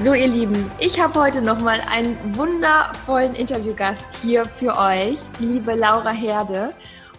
[0.00, 5.74] So, ihr Lieben, ich habe heute nochmal einen wundervollen Interviewgast hier für euch, die liebe
[5.74, 6.72] Laura Herde.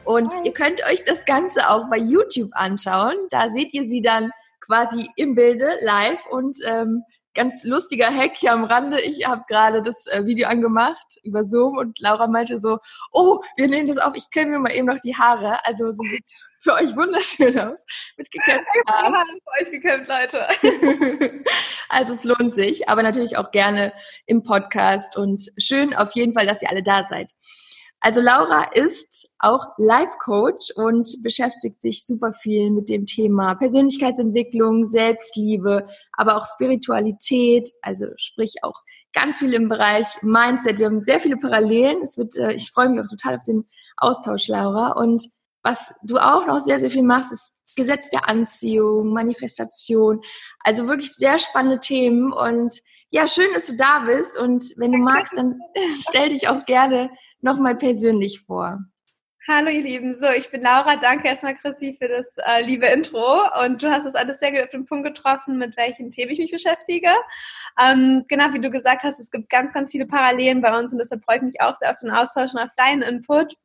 [0.04, 0.48] Und Hi.
[0.48, 3.14] ihr könnt euch das Ganze auch bei YouTube anschauen.
[3.30, 4.32] Da seht ihr sie dann
[4.62, 7.04] quasi im Bilde live und ähm,
[7.36, 9.00] ganz lustiger Hack hier am Rande.
[9.00, 12.80] Ich habe gerade das äh, Video angemacht über Zoom und Laura meinte so,
[13.12, 15.64] oh, wir nehmen das auf, ich kenne mir mal eben noch die Haare.
[15.66, 17.86] Also sie sieht für euch wunderschön aus.
[18.18, 19.40] Mit gekämmten Haaren.
[19.44, 20.46] für euch gekämmt, Leute.
[21.90, 23.94] also es lohnt sich, aber natürlich auch gerne
[24.26, 27.32] im Podcast und schön auf jeden Fall, dass ihr alle da seid.
[28.04, 34.88] Also Laura ist auch Life Coach und beschäftigt sich super viel mit dem Thema Persönlichkeitsentwicklung,
[34.88, 38.82] Selbstliebe, aber auch Spiritualität, also sprich auch
[39.14, 40.80] ganz viel im Bereich Mindset.
[40.80, 42.02] Wir haben sehr viele Parallelen.
[42.02, 44.94] Es wird, äh, ich freue mich auch total auf den Austausch, Laura.
[44.94, 45.30] Und
[45.64, 50.22] was du auch noch sehr, sehr viel machst, ist Gesetz der Anziehung, Manifestation.
[50.60, 52.34] Also wirklich sehr spannende Themen.
[52.34, 52.74] Und
[53.10, 54.38] ja, schön, dass du da bist.
[54.38, 55.60] Und wenn du magst, dann
[56.10, 58.80] stell dich auch gerne nochmal persönlich vor.
[59.50, 63.42] Hallo ihr Lieben, so ich bin Laura, danke erstmal Chrissy für das äh, liebe Intro
[63.66, 66.38] und du hast es alles sehr gut auf den Punkt getroffen, mit welchen Themen ich
[66.38, 67.10] mich beschäftige.
[67.84, 71.00] Ähm, genau wie du gesagt hast, es gibt ganz, ganz viele Parallelen bei uns und
[71.00, 73.56] deshalb freue ich mich auch sehr auf den Austausch und auf deinen Input.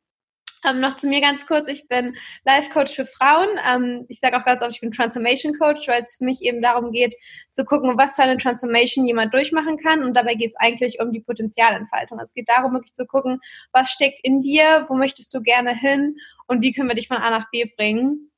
[0.67, 2.15] Ähm, noch zu mir ganz kurz, ich bin
[2.45, 3.47] Life Coach für Frauen.
[3.69, 6.61] Ähm, ich sage auch ganz oft, ich bin Transformation Coach, weil es für mich eben
[6.61, 7.15] darum geht,
[7.51, 10.03] zu gucken, was für eine Transformation jemand durchmachen kann.
[10.03, 12.19] Und dabei geht es eigentlich um die Potenzialentfaltung.
[12.19, 13.39] Es geht darum, wirklich zu gucken,
[13.71, 16.17] was steckt in dir, wo möchtest du gerne hin
[16.47, 18.31] und wie können wir dich von A nach B bringen.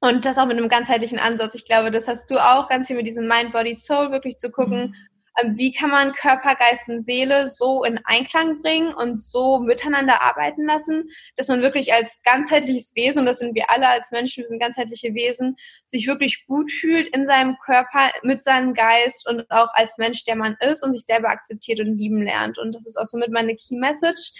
[0.00, 1.54] Und das auch mit einem ganzheitlichen Ansatz.
[1.54, 4.50] Ich glaube, das hast du auch ganz viel mit diesem Mind, Body, Soul wirklich zu
[4.50, 4.94] gucken.
[5.40, 10.22] Ähm, wie kann man Körper, Geist und Seele so in Einklang bringen und so miteinander
[10.22, 14.42] arbeiten lassen, dass man wirklich als ganzheitliches Wesen, und das sind wir alle als Menschen,
[14.42, 15.56] wir sind ganzheitliche Wesen,
[15.86, 20.36] sich wirklich gut fühlt in seinem Körper, mit seinem Geist und auch als Mensch, der
[20.36, 22.58] man ist und sich selber akzeptiert und lieben lernt.
[22.58, 24.32] Und das ist auch somit meine Key Message,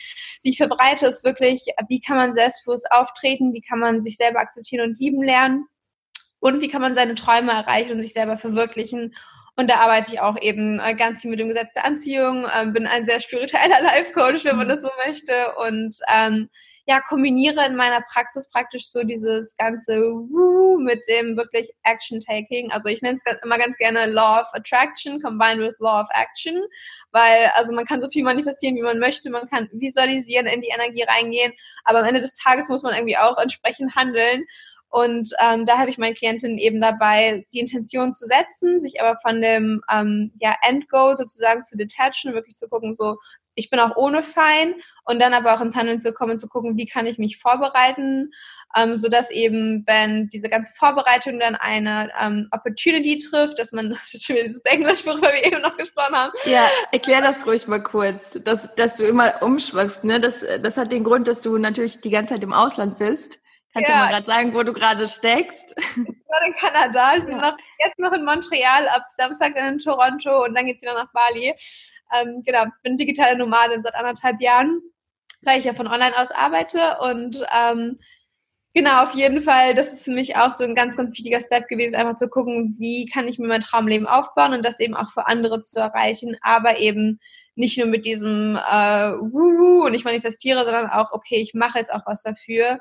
[0.44, 4.40] die ich verbreite, ist wirklich, wie kann man selbstbewusst auftreten, wie kann man sich selber
[4.40, 5.66] akzeptieren und lieben lernen
[6.38, 9.14] und wie kann man seine Träume erreichen und sich selber verwirklichen
[9.56, 12.72] und da arbeite ich auch eben äh, ganz viel mit dem Gesetz der Anziehung, ähm,
[12.72, 14.70] bin ein sehr spiritueller Life-Coach, wenn man mhm.
[14.70, 15.54] das so möchte.
[15.56, 16.48] Und ähm,
[16.86, 22.72] ja, kombiniere in meiner Praxis praktisch so dieses ganze Woo mit dem wirklich Action-Taking.
[22.72, 26.60] Also ich nenne es immer ganz gerne Law of Attraction combined with Law of Action,
[27.12, 30.72] weil also man kann so viel manifestieren, wie man möchte, man kann visualisieren, in die
[30.74, 31.54] Energie reingehen,
[31.84, 34.44] aber am Ende des Tages muss man irgendwie auch entsprechend handeln.
[34.94, 39.18] Und ähm, da habe ich meine Klientin eben dabei, die Intention zu setzen, sich aber
[39.20, 43.16] von dem ähm, ja, Endgoal sozusagen zu detachen, wirklich zu gucken, so
[43.56, 46.76] ich bin auch ohne fein und dann aber auch ins Handeln zu kommen, zu gucken,
[46.76, 48.30] wie kann ich mich vorbereiten,
[48.76, 53.88] ähm, so dass eben, wenn diese ganze Vorbereitung dann eine ähm, Opportunity trifft, dass man,
[53.90, 56.32] das ist schon wieder dieses Englisch, worüber wir eben noch gesprochen haben.
[56.44, 60.20] Ja, erklär das ruhig mal kurz, dass, dass du immer umschwangst, ne?
[60.20, 63.40] Das, das hat den Grund, dass du natürlich die ganze Zeit im Ausland bist
[63.74, 63.96] Kannst ja.
[63.96, 65.74] du mal gerade sagen, wo du gerade steckst?
[65.76, 67.16] Ich bin gerade in Kanada.
[67.16, 70.82] Ich bin noch, jetzt noch in Montreal, ab Samstag dann in Toronto und dann geht's
[70.82, 71.52] wieder nach Bali.
[72.14, 74.80] Ähm, genau, bin digitale Nomadin seit anderthalb Jahren,
[75.42, 77.96] weil ich ja von online aus arbeite und ähm,
[78.76, 79.76] Genau, auf jeden Fall.
[79.76, 82.74] Das ist für mich auch so ein ganz, ganz wichtiger Step gewesen, einfach zu gucken,
[82.76, 86.36] wie kann ich mir mein Traumleben aufbauen und das eben auch für andere zu erreichen,
[86.40, 87.20] aber eben
[87.54, 91.92] nicht nur mit diesem äh, Wuhu und ich manifestiere, sondern auch, okay, ich mache jetzt
[91.92, 92.80] auch was dafür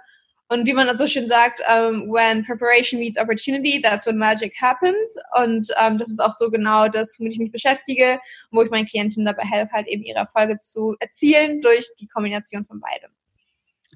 [0.53, 5.17] und wie man so schön sagt, um, when preparation meets opportunity, that's when magic happens.
[5.41, 8.19] Und um, das ist auch so genau das, womit ich mich beschäftige
[8.51, 12.07] und wo ich meinen Klienten dabei helfe, halt eben ihre Erfolge zu erzielen durch die
[12.07, 13.09] Kombination von beidem.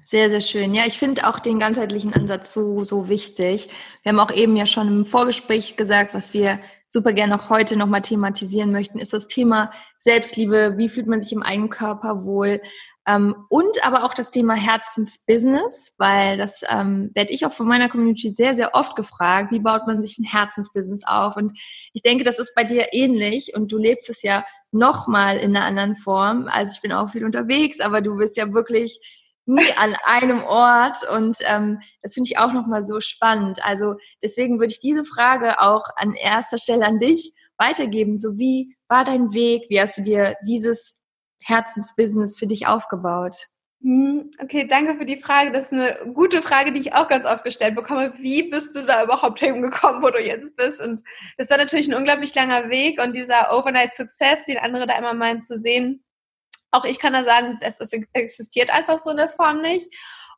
[0.04, 0.74] Sehr, sehr schön.
[0.74, 3.68] Ja, ich finde auch den ganzheitlichen Ansatz so, so wichtig.
[4.02, 7.76] Wir haben auch eben ja schon im Vorgespräch gesagt, was wir super gerne auch heute
[7.76, 10.78] nochmal thematisieren möchten, ist das Thema Selbstliebe.
[10.78, 12.62] Wie fühlt man sich im eigenen Körper wohl?
[13.08, 17.88] Ähm, und aber auch das Thema Herzensbusiness, weil das ähm, werde ich auch von meiner
[17.88, 19.50] Community sehr, sehr oft gefragt.
[19.50, 21.34] Wie baut man sich ein Herzensbusiness auf?
[21.36, 21.58] Und
[21.94, 25.64] ich denke, das ist bei dir ähnlich und du lebst es ja nochmal in einer
[25.64, 26.48] anderen Form.
[26.48, 29.00] Also ich bin auch viel unterwegs, aber du bist ja wirklich
[29.46, 33.64] nie an einem Ort und ähm, das finde ich auch nochmal so spannend.
[33.64, 38.18] Also deswegen würde ich diese Frage auch an erster Stelle an dich weitergeben.
[38.18, 39.64] So wie war dein Weg?
[39.70, 40.98] Wie hast du dir dieses
[41.40, 43.48] Herzensbusiness für dich aufgebaut?
[43.80, 45.52] Hm, okay, danke für die Frage.
[45.52, 48.12] Das ist eine gute Frage, die ich auch ganz oft gestellt bekomme.
[48.18, 50.80] Wie bist du da überhaupt hingekommen, wo du jetzt bist?
[50.80, 51.02] Und
[51.36, 55.14] das war natürlich ein unglaublich langer Weg und dieser Overnight Success, den andere da immer
[55.14, 56.04] meinen zu sehen.
[56.72, 57.78] Auch ich kann da sagen, es
[58.14, 59.88] existiert einfach so in der Form nicht.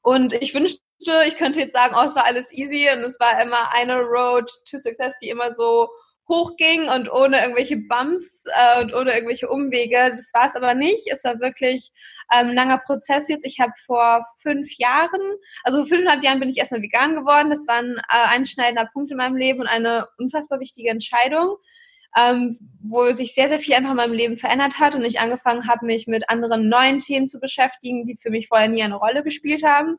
[0.03, 0.81] Und ich wünschte,
[1.27, 4.51] ich könnte jetzt sagen, oh, es war alles easy und es war immer eine Road
[4.71, 5.89] to Success, die immer so
[6.31, 10.11] hochging und ohne irgendwelche Bumps äh, und ohne irgendwelche Umwege.
[10.11, 11.09] Das war es aber nicht.
[11.13, 11.91] Es war wirklich
[12.33, 13.45] ähm, ein langer Prozess jetzt.
[13.45, 15.21] Ich habe vor fünf Jahren,
[15.65, 17.51] also vor fünfeinhalb Jahren bin ich erstmal vegan geworden.
[17.51, 21.57] Das war ein äh, einschneidender Punkt in meinem Leben und eine unfassbar wichtige Entscheidung.
[22.19, 25.69] Ähm, wo sich sehr, sehr viel einfach in meinem Leben verändert hat und ich angefangen
[25.69, 29.23] habe, mich mit anderen neuen Themen zu beschäftigen, die für mich vorher nie eine Rolle
[29.23, 29.97] gespielt haben,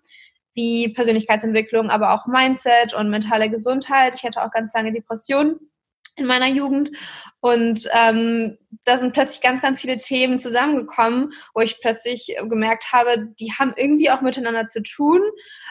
[0.53, 4.15] wie Persönlichkeitsentwicklung, aber auch Mindset und mentale Gesundheit.
[4.15, 5.71] Ich hatte auch ganz lange Depressionen
[6.15, 6.91] in meiner Jugend.
[7.39, 13.27] Und ähm, da sind plötzlich ganz, ganz viele Themen zusammengekommen, wo ich plötzlich gemerkt habe,
[13.39, 15.21] die haben irgendwie auch miteinander zu tun.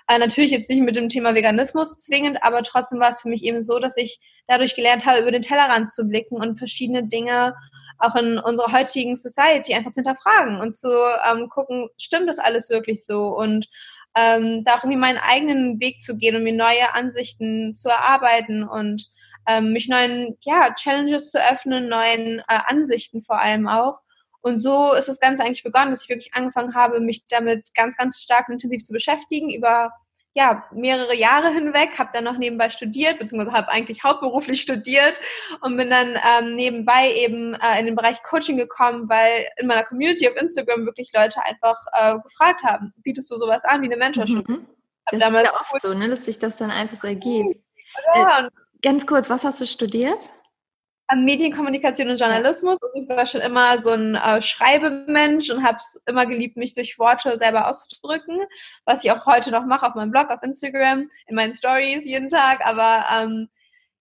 [0.09, 3.45] Äh, natürlich jetzt nicht mit dem Thema Veganismus zwingend, aber trotzdem war es für mich
[3.45, 7.55] eben so, dass ich dadurch gelernt habe, über den Tellerrand zu blicken und verschiedene Dinge
[8.01, 10.89] auch in unserer heutigen Society einfach zu hinterfragen und zu
[11.31, 13.29] ähm, gucken, stimmt das alles wirklich so?
[13.29, 13.69] Und
[14.17, 18.65] ähm, da auch irgendwie meinen eigenen Weg zu gehen und mir neue Ansichten zu erarbeiten
[18.65, 19.09] und
[19.47, 24.01] ähm, mich neuen ja, Challenges zu öffnen, neuen äh, Ansichten vor allem auch.
[24.43, 27.97] Und so ist das Ganze eigentlich begonnen, dass ich wirklich angefangen habe, mich damit ganz,
[27.97, 29.93] ganz stark und intensiv zu beschäftigen über
[30.33, 35.21] ja, mehrere Jahre hinweg, habe dann noch nebenbei studiert, beziehungsweise habe eigentlich hauptberuflich studiert
[35.61, 39.83] und bin dann ähm, nebenbei eben äh, in den Bereich Coaching gekommen, weil in meiner
[39.83, 43.97] Community auf Instagram wirklich Leute einfach äh, gefragt haben, bietest du sowas an wie eine
[43.97, 44.49] Mentorship?
[44.49, 44.67] Mhm.
[45.11, 47.61] Das ist ja oft so, ne, dass sich das dann einfach so ergeht.
[48.15, 48.51] Ja, äh,
[48.83, 50.19] Ganz kurz, was hast du studiert?
[51.15, 52.79] Medienkommunikation und Journalismus.
[52.81, 56.73] Also ich war schon immer so ein äh, Schreibemensch und habe es immer geliebt, mich
[56.75, 58.39] durch Worte selber auszudrücken,
[58.85, 62.29] was ich auch heute noch mache auf meinem Blog, auf Instagram, in meinen Stories jeden
[62.29, 62.65] Tag.
[62.65, 63.49] Aber ähm,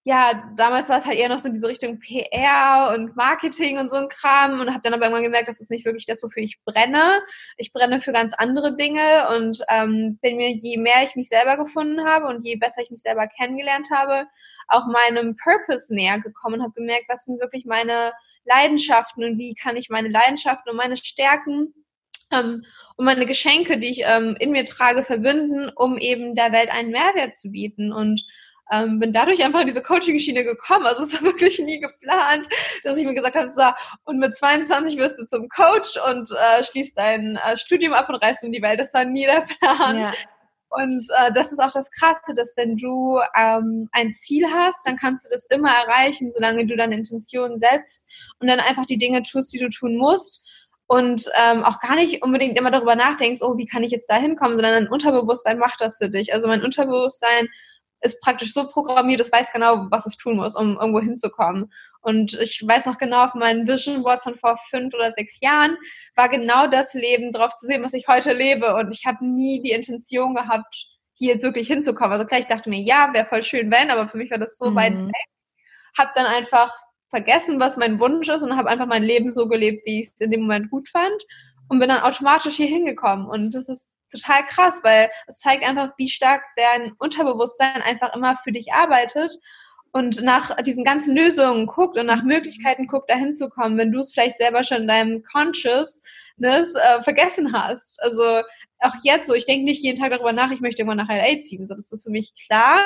[0.03, 3.91] ja, damals war es halt eher noch so in diese Richtung PR und Marketing und
[3.91, 6.41] so ein Kram und habe dann aber irgendwann gemerkt, das ist nicht wirklich das, wofür
[6.41, 7.21] ich brenne.
[7.57, 11.57] Ich brenne für ganz andere Dinge und ähm, bin mir, je mehr ich mich selber
[11.57, 14.25] gefunden habe und je besser ich mich selber kennengelernt habe,
[14.69, 18.13] auch meinem Purpose näher gekommen und habe gemerkt, was sind wirklich meine
[18.45, 21.73] Leidenschaften und wie kann ich meine Leidenschaften und meine Stärken
[22.31, 22.63] ähm,
[22.95, 26.91] und meine Geschenke, die ich ähm, in mir trage, verbinden, um eben der Welt einen
[26.91, 27.91] Mehrwert zu bieten.
[27.91, 28.25] Und
[28.71, 30.85] ähm, bin dadurch einfach in diese Coaching-Schiene gekommen.
[30.85, 32.47] Also es war wirklich nie geplant,
[32.83, 33.63] dass ich mir gesagt habe, so,
[34.05, 38.15] und mit 22 wirst du zum Coach und äh, schließt dein äh, Studium ab und
[38.15, 38.79] reist um die Welt.
[38.79, 39.99] Das war nie der Plan.
[39.99, 40.13] Ja.
[40.71, 44.97] Und äh, das ist auch das Krasse, dass wenn du ähm, ein Ziel hast, dann
[44.97, 48.07] kannst du das immer erreichen, solange du deine Intention setzt
[48.39, 50.45] und dann einfach die Dinge tust, die du tun musst.
[50.85, 54.15] Und ähm, auch gar nicht unbedingt immer darüber nachdenkst, oh, wie kann ich jetzt da
[54.15, 56.33] hinkommen, sondern dein Unterbewusstsein macht das für dich.
[56.33, 57.47] Also mein Unterbewusstsein
[58.01, 61.71] ist praktisch so programmiert, es weiß genau, was es tun muss, um irgendwo hinzukommen.
[62.01, 65.77] Und ich weiß noch genau, auf meinen Vision Boards von vor fünf oder sechs Jahren
[66.15, 68.73] war genau das Leben drauf zu sehen, was ich heute lebe.
[68.75, 72.13] Und ich habe nie die Intention gehabt, hier jetzt wirklich hinzukommen.
[72.13, 74.57] Also klar, ich dachte mir, ja, wäre voll schön, wenn, aber für mich war das
[74.57, 74.75] so mhm.
[74.75, 75.25] weit weg.
[75.97, 76.73] Hab dann einfach
[77.09, 80.21] vergessen, was mein Wunsch ist und habe einfach mein Leben so gelebt, wie ich es
[80.21, 81.25] in dem Moment gut fand
[81.67, 83.27] und bin dann automatisch hier hingekommen.
[83.27, 88.35] Und das ist total krass, weil es zeigt einfach, wie stark dein Unterbewusstsein einfach immer
[88.35, 89.37] für dich arbeitet
[89.91, 94.11] und nach diesen ganzen Lösungen guckt und nach Möglichkeiten guckt, da hinzukommen, wenn du es
[94.11, 98.01] vielleicht selber schon in deinem Consciousness äh, vergessen hast.
[98.03, 98.41] Also
[98.79, 101.39] auch jetzt so, ich denke nicht jeden Tag darüber nach, ich möchte irgendwann nach LA
[101.41, 101.65] ziehen.
[101.65, 102.81] So, das ist für mich klar,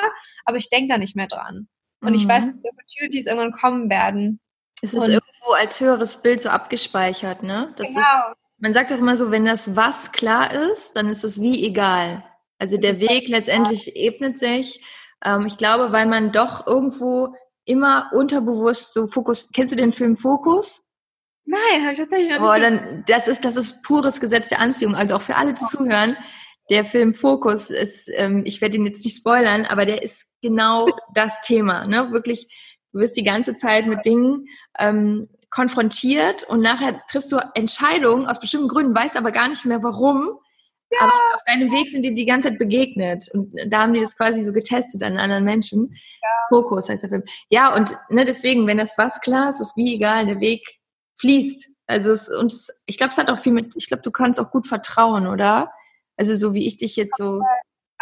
[0.46, 1.68] aber ich denke da nicht mehr dran.
[2.02, 2.16] Und mhm.
[2.16, 4.40] ich weiß, dass die Opportunities irgendwann kommen werden.
[4.82, 7.74] Es ist und irgendwo als höheres Bild so abgespeichert, ne?
[7.78, 8.00] Das genau.
[8.02, 11.66] Ist, man sagt auch immer so, wenn das was klar ist, dann ist es wie
[11.66, 12.24] egal.
[12.58, 14.82] Also das der Weg letztendlich ebnet sich
[15.24, 19.50] ähm, ich glaube, weil man doch irgendwo immer unterbewusst so Fokus.
[19.54, 20.84] Kennst du den Film Fokus?
[21.46, 22.50] Nein, habe ich tatsächlich noch nicht.
[22.50, 24.96] Oh, dann, das ist das ist pures Gesetz der Anziehung.
[24.96, 26.18] Also auch für alle, die zuhören.
[26.70, 30.88] Der Film Fokus ist, ähm, ich werde ihn jetzt nicht spoilern, aber der ist genau
[31.14, 31.86] das Thema.
[31.86, 32.12] Ne?
[32.12, 32.48] Wirklich,
[32.94, 34.48] du wirst die ganze Zeit mit Dingen
[34.80, 39.84] ähm, konfrontiert und nachher triffst du Entscheidungen aus bestimmten Gründen, weißt aber gar nicht mehr
[39.84, 40.40] warum
[40.94, 41.02] ja.
[41.02, 43.28] Aber auf deinem Weg sind dir die ganze Zeit begegnet.
[43.34, 45.96] Und da haben die das quasi so getestet an anderen Menschen.
[46.22, 46.30] Ja.
[46.50, 47.24] Fokus heißt der Film.
[47.50, 50.62] Ja, und ne, deswegen, wenn das was klar ist, ist wie egal, der Weg
[51.20, 51.70] fließt.
[51.88, 54.40] Also es, und es, ich glaube, es hat auch viel mit, ich glaube, du kannst
[54.40, 55.72] auch gut vertrauen, oder?
[56.16, 57.42] Also so wie ich dich jetzt so.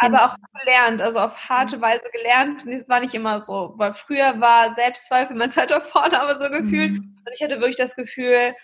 [0.06, 2.62] Aber auch gelernt, also auf harte Weise gelernt.
[2.66, 6.92] Das war nicht immer so, weil früher war Selbstzweifel mein zweiter Vorname so gefühlt.
[6.92, 7.16] Mhm.
[7.24, 8.54] Und ich hatte wirklich das Gefühl,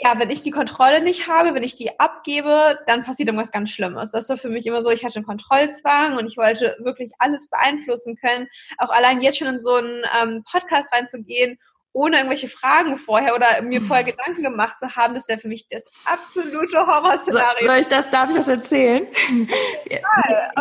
[0.00, 3.70] ja, wenn ich die Kontrolle nicht habe, wenn ich die abgebe, dann passiert irgendwas ganz
[3.70, 4.12] Schlimmes.
[4.12, 7.48] Das war für mich immer so, ich hatte einen Kontrollzwang und ich wollte wirklich alles
[7.50, 8.46] beeinflussen können.
[8.78, 11.58] Auch allein jetzt schon in so einen ähm, Podcast reinzugehen
[11.98, 13.98] ohne irgendwelche Fragen vorher oder mir vorher.
[14.08, 17.66] Gedanken gemacht zu haben, das wäre für mich das absolute Horrorszenario.
[17.66, 19.06] Soll ich das, darf ich das erzählen?
[19.84, 20.00] ich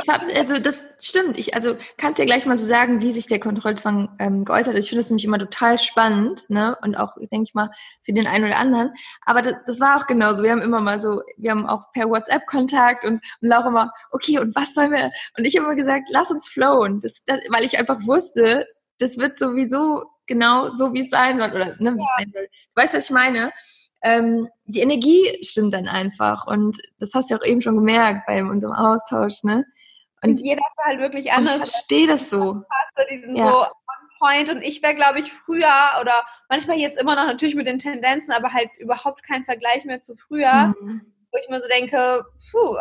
[0.07, 1.37] hab, also das stimmt.
[1.37, 4.79] Ich also kannst dir gleich mal so sagen, wie sich der Kontrollzwang ähm, geäußert hat.
[4.79, 6.75] Ich finde das nämlich immer total spannend, ne?
[6.81, 7.69] Und auch, denke ich mal,
[8.03, 8.93] für den einen oder anderen.
[9.23, 10.43] Aber das, das war auch genauso.
[10.43, 13.93] Wir haben immer mal so, wir haben auch per WhatsApp Kontakt und, und Laura immer,
[14.11, 15.11] okay, und was sollen wir?
[15.37, 16.99] Und ich habe immer gesagt, lass uns flowen.
[17.01, 18.67] Das, das, weil ich einfach wusste,
[18.99, 22.47] das wird sowieso genau so, wie es sein soll oder ne, wie es sein soll.
[22.47, 23.51] Du weißt, was ich meine?
[24.03, 28.43] Ähm, die Energie stimmt dann einfach und das hast du auch eben schon gemerkt bei
[28.43, 29.65] unserem Austausch, ne?
[30.21, 31.55] Und, und jeder ist halt wirklich anders.
[31.55, 32.63] Ich verstehe das so.
[33.33, 33.49] Ja.
[33.49, 33.65] so
[34.19, 37.79] point und ich wäre, glaube ich, früher oder manchmal jetzt immer noch natürlich mit den
[37.79, 41.01] Tendenzen, aber halt überhaupt kein Vergleich mehr zu früher, mhm.
[41.31, 42.77] wo ich mir so denke, puh,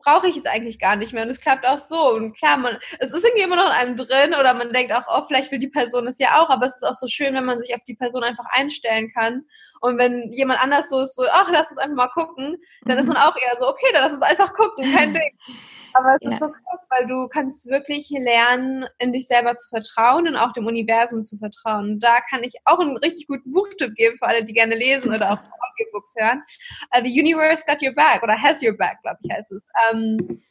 [0.00, 1.22] brauche ich jetzt eigentlich gar nicht mehr.
[1.22, 2.14] Und es klappt auch so.
[2.14, 5.04] Und klar, man, es ist irgendwie immer noch in einem drin oder man denkt auch,
[5.08, 7.44] oh, vielleicht will die Person es ja auch, aber es ist auch so schön, wenn
[7.44, 9.44] man sich auf die Person einfach einstellen kann.
[9.80, 13.00] Und wenn jemand anders so ist, so, ach, lass uns einfach mal gucken, dann mhm.
[13.00, 15.38] ist man auch eher so, okay, dann lass uns einfach gucken, kein Ding.
[15.94, 16.30] Aber es ja.
[16.30, 20.52] ist so krass, weil du kannst wirklich lernen, in dich selber zu vertrauen und auch
[20.52, 21.92] dem Universum zu vertrauen.
[21.92, 25.14] Und da kann ich auch einen richtig guten Buchtipp geben für alle, die gerne lesen
[25.14, 25.38] oder auch
[25.80, 26.42] Audiobooks hören.
[26.94, 29.62] Uh, The Universe Got Your Back oder Has Your Back, glaube ich, heißt es.
[29.92, 30.42] Um,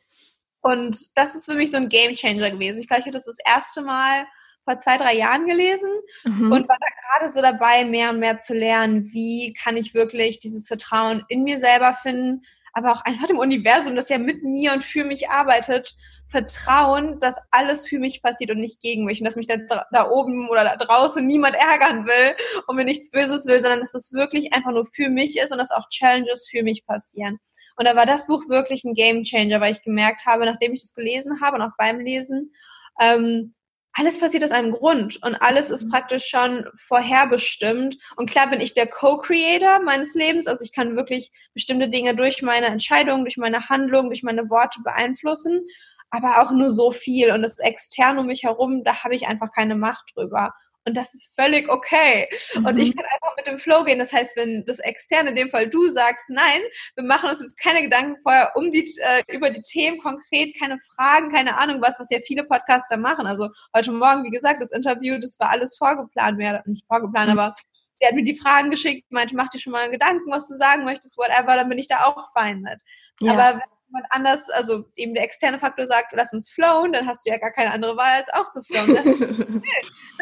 [0.61, 2.81] und das ist für mich so ein Game Changer gewesen.
[2.81, 4.25] Ich glaube, ich habe das das erste Mal
[4.65, 5.89] vor zwei, drei Jahren gelesen
[6.25, 6.51] mhm.
[6.51, 10.39] und war da gerade so dabei, mehr und mehr zu lernen, wie kann ich wirklich
[10.39, 14.73] dieses Vertrauen in mir selber finden, aber auch einfach dem Universum, das ja mit mir
[14.73, 15.95] und für mich arbeitet,
[16.27, 19.57] vertrauen, dass alles für mich passiert und nicht gegen mich und dass mich da,
[19.91, 22.35] da oben oder da draußen niemand ärgern will
[22.67, 25.57] und mir nichts Böses will, sondern dass das wirklich einfach nur für mich ist und
[25.57, 27.39] dass auch Challenges für mich passieren.
[27.77, 30.81] Und da war das Buch wirklich ein Game Changer, weil ich gemerkt habe, nachdem ich
[30.81, 32.53] das gelesen habe und auch beim Lesen,
[33.01, 33.53] ähm,
[33.99, 35.89] alles passiert aus einem Grund und alles ist mhm.
[35.89, 37.97] praktisch schon vorherbestimmt.
[38.15, 42.41] Und klar bin ich der Co-Creator meines Lebens, also ich kann wirklich bestimmte Dinge durch
[42.41, 45.67] meine Entscheidungen, durch meine Handlungen, durch meine Worte beeinflussen,
[46.11, 47.31] aber auch nur so viel.
[47.31, 50.53] Und das Extern um mich herum, da habe ich einfach keine Macht drüber.
[50.85, 52.27] Und das ist völlig okay.
[52.55, 52.65] Mhm.
[52.65, 52.97] Und ich mhm.
[52.97, 53.99] kann einfach mit dem Flow gehen.
[53.99, 56.61] Das heißt, wenn das Externe, in dem Fall du sagst, nein,
[56.95, 60.79] wir machen uns jetzt keine Gedanken vorher um die, äh, über die Themen konkret, keine
[60.95, 63.27] Fragen, keine Ahnung was, was ja viele Podcaster machen.
[63.27, 67.39] Also heute Morgen, wie gesagt, das Interview, das war alles vorgeplant, mehr nicht vorgeplant, mhm.
[67.39, 67.55] aber
[67.97, 70.55] sie hat mir die Fragen geschickt, meinte, mach dir schon mal einen Gedanken, was du
[70.55, 72.81] sagen möchtest, whatever, dann bin ich da auch fein mit.
[73.21, 73.33] Ja.
[73.33, 77.31] Aber jemand anders, also eben der externe Faktor sagt, lass uns flowen, dann hast du
[77.31, 78.95] ja gar keine andere Wahl, als auch zu flowen.
[78.95, 79.05] Das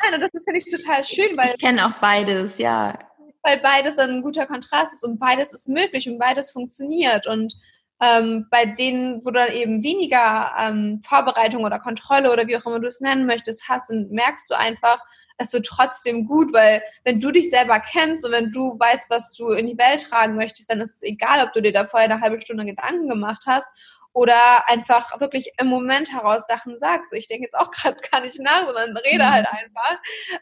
[0.04, 1.48] Nein, und das ist, finde ich, total schön, weil.
[1.48, 2.98] Ich kenne auch beides, ja.
[3.44, 7.28] Weil beides ein guter Kontrast ist und beides ist möglich und beides funktioniert.
[7.28, 7.54] Und
[8.02, 12.66] ähm, bei denen, wo du dann eben weniger ähm, Vorbereitung oder Kontrolle oder wie auch
[12.66, 15.00] immer du es nennen möchtest, hast, merkst du einfach,
[15.38, 19.34] es wird trotzdem gut, weil wenn du dich selber kennst und wenn du weißt, was
[19.34, 22.10] du in die Welt tragen möchtest, dann ist es egal, ob du dir da vorher
[22.10, 23.72] eine halbe Stunde Gedanken gemacht hast
[24.14, 27.14] oder einfach wirklich im Moment heraus Sachen sagst.
[27.14, 29.30] Ich denke jetzt auch gerade gar nicht nach, sondern rede mhm.
[29.30, 30.00] halt einfach.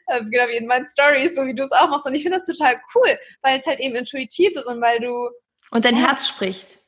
[0.07, 2.05] Äh, genau wie in meinen Stories, so wie du es auch machst.
[2.05, 5.29] Und ich finde das total cool, weil es halt eben intuitiv ist und weil du.
[5.71, 6.79] Und dein Herz spricht.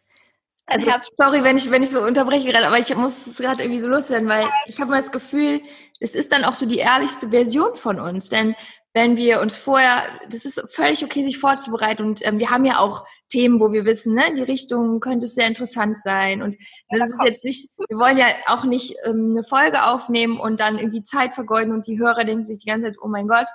[0.69, 3.81] Also, sorry, wenn ich, wenn ich so unterbreche gerade, aber ich muss es gerade irgendwie
[3.81, 5.61] so loswerden, weil ich habe mal das Gefühl,
[6.01, 8.27] es ist dann auch so die ehrlichste Version von uns.
[8.27, 8.53] Denn
[8.93, 12.03] wenn wir uns vorher, das ist völlig okay, sich vorzubereiten.
[12.03, 15.27] Und ähm, wir haben ja auch Themen, wo wir wissen, ne, in die Richtung könnte
[15.27, 16.41] es sehr interessant sein.
[16.41, 16.57] Und
[16.89, 20.79] das ist jetzt nicht, wir wollen ja auch nicht ähm, eine Folge aufnehmen und dann
[20.79, 23.47] irgendwie Zeit vergeuden und die Hörer denken sich die ganze Zeit, oh mein Gott,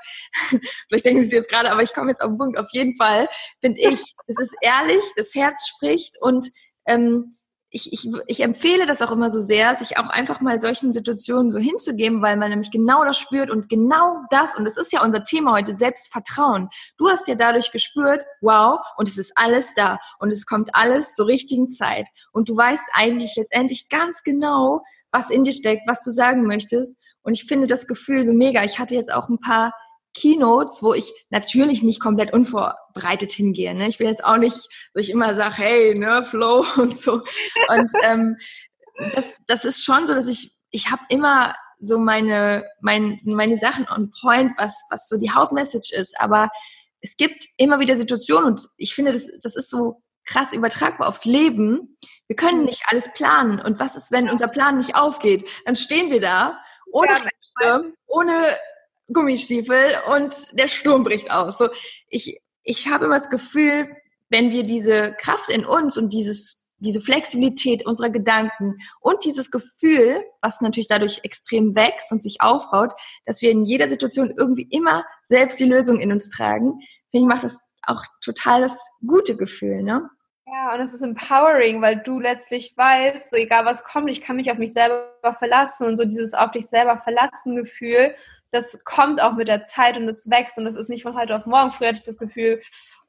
[0.88, 2.56] vielleicht denken sie es jetzt gerade, aber ich komme jetzt auf den Punkt.
[2.56, 3.28] Auf jeden Fall
[3.60, 6.50] finde ich, es ist ehrlich, das Herz spricht und
[6.86, 7.36] ähm,
[7.74, 11.50] ich, ich, ich empfehle das auch immer so sehr, sich auch einfach mal solchen Situationen
[11.50, 15.02] so hinzugeben, weil man nämlich genau das spürt und genau das, und das ist ja
[15.02, 16.68] unser Thema heute, Selbstvertrauen.
[16.98, 21.14] Du hast ja dadurch gespürt, wow, und es ist alles da und es kommt alles
[21.14, 22.08] zur richtigen Zeit.
[22.32, 26.98] Und du weißt eigentlich letztendlich ganz genau, was in dir steckt, was du sagen möchtest.
[27.22, 28.64] Und ich finde das Gefühl so mega.
[28.64, 29.72] Ich hatte jetzt auch ein paar
[30.14, 33.74] Keynotes, wo ich natürlich nicht komplett unvorbereitet hingehe.
[33.74, 33.88] Ne?
[33.88, 37.22] Ich will jetzt auch nicht, dass ich immer sage, hey, ne, Flow und so.
[37.68, 38.36] Und ähm,
[39.14, 43.88] das, das ist schon so, dass ich, ich habe immer so meine, mein, meine Sachen
[43.88, 46.18] on point, was, was so die Hauptmessage ist.
[46.20, 46.48] Aber
[47.00, 51.24] es gibt immer wieder Situationen und ich finde, das, das ist so krass übertragbar aufs
[51.24, 51.96] Leben.
[52.28, 52.66] Wir können mhm.
[52.66, 53.60] nicht alles planen.
[53.60, 55.48] Und was ist, wenn unser Plan nicht aufgeht?
[55.64, 56.60] Dann stehen wir da
[56.92, 57.18] ohne ja,
[57.58, 58.32] Sturm, ohne
[59.12, 61.58] Gummistiefel und der Sturm bricht aus.
[61.58, 61.68] So,
[62.08, 63.88] ich, ich habe immer das Gefühl,
[64.30, 70.24] wenn wir diese Kraft in uns und dieses, diese Flexibilität unserer Gedanken und dieses Gefühl,
[70.40, 72.92] was natürlich dadurch extrem wächst und sich aufbaut,
[73.26, 77.26] dass wir in jeder Situation irgendwie immer selbst die Lösung in uns tragen, finde ich,
[77.26, 80.08] macht das auch total das gute Gefühl, ne?
[80.54, 84.36] Ja, und es ist empowering, weil du letztlich weißt, so egal was kommt, ich kann
[84.36, 88.14] mich auf mich selber verlassen und so dieses auf dich selber verlassen Gefühl,
[88.50, 91.34] das kommt auch mit der Zeit und es wächst und das ist nicht von heute
[91.36, 91.70] auf morgen.
[91.70, 92.60] Früher hatte ich das Gefühl,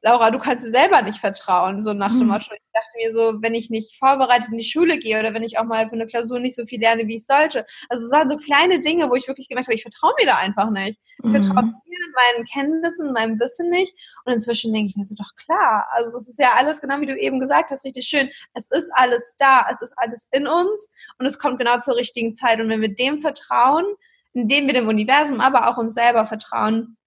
[0.05, 2.27] Laura, du kannst dir selber nicht vertrauen, so nach dem mhm.
[2.27, 2.53] Motto.
[2.53, 5.57] Ich dachte mir so, wenn ich nicht vorbereitet in die Schule gehe oder wenn ich
[5.57, 7.65] auch mal für eine Klausur nicht so viel lerne, wie ich sollte.
[7.87, 10.37] Also es waren so kleine Dinge, wo ich wirklich gemerkt habe, ich vertraue mir da
[10.37, 10.99] einfach nicht.
[11.19, 11.31] Ich mhm.
[11.31, 11.99] vertraue mir,
[12.33, 13.95] meinen Kenntnissen, meinem Wissen nicht.
[14.25, 15.87] Und inzwischen denke ich mir so, doch klar.
[15.91, 18.29] Also es ist ja alles, genau wie du eben gesagt hast, richtig schön.
[18.53, 22.33] Es ist alles da, es ist alles in uns und es kommt genau zur richtigen
[22.33, 22.59] Zeit.
[22.59, 23.85] Und wenn wir dem vertrauen,
[24.33, 26.97] indem wir dem Universum, aber auch uns selber vertrauen,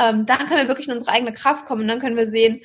[0.00, 2.62] ähm, dann können wir wirklich in unsere eigene Kraft kommen und dann können wir sehen,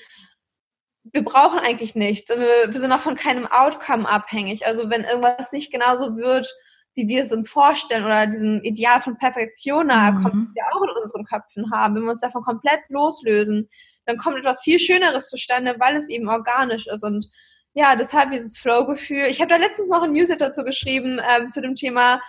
[1.14, 4.66] wir brauchen eigentlich nichts und wir, wir sind auch von keinem Outcome abhängig.
[4.66, 6.52] Also wenn irgendwas nicht genauso wird,
[6.96, 10.52] wie wir es uns vorstellen oder diesem Ideal von Perfektion nahe kommt, mhm.
[10.56, 13.70] wir auch in unseren Köpfen haben, wenn wir uns davon komplett loslösen,
[14.06, 17.28] dann kommt etwas viel Schöneres zustande, weil es eben organisch ist und
[17.74, 19.26] ja, deshalb dieses Flow-Gefühl.
[19.26, 22.22] Ich habe da letztens noch ein Newsletter dazu geschrieben ähm, zu dem Thema,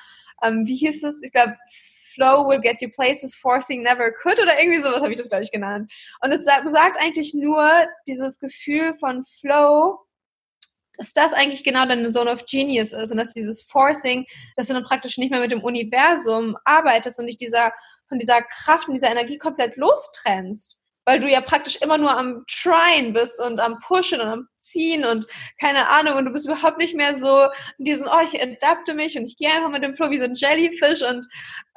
[0.43, 1.23] ähm, wie hieß es?
[1.23, 1.55] Ich glaube,
[2.17, 5.45] Flow will get you places forcing never could oder irgendwie sowas habe ich das, glaube
[5.45, 5.93] ich, genannt.
[6.23, 6.67] Und es sagt,
[6.99, 7.71] eigentlich nur
[8.09, 10.01] dieses Gefühl von Flow,
[10.99, 14.25] dass das eigentlich genau deine Zone of Genius ist und dass dieses Forcing,
[14.57, 17.71] dass du dann praktisch nicht mehr mit dem Universum arbeitest und dich dieser,
[18.09, 22.45] von dieser Kraft und dieser Energie komplett lostrennst weil du ja praktisch immer nur am
[22.51, 25.27] Tryen bist und am Pushen und am Ziehen und
[25.61, 27.45] keine Ahnung und du bist überhaupt nicht mehr so
[27.79, 30.25] in diesem, oh, ich adapte mich und ich gehe einfach mit dem Flow wie so
[30.25, 31.27] ein Jellyfish und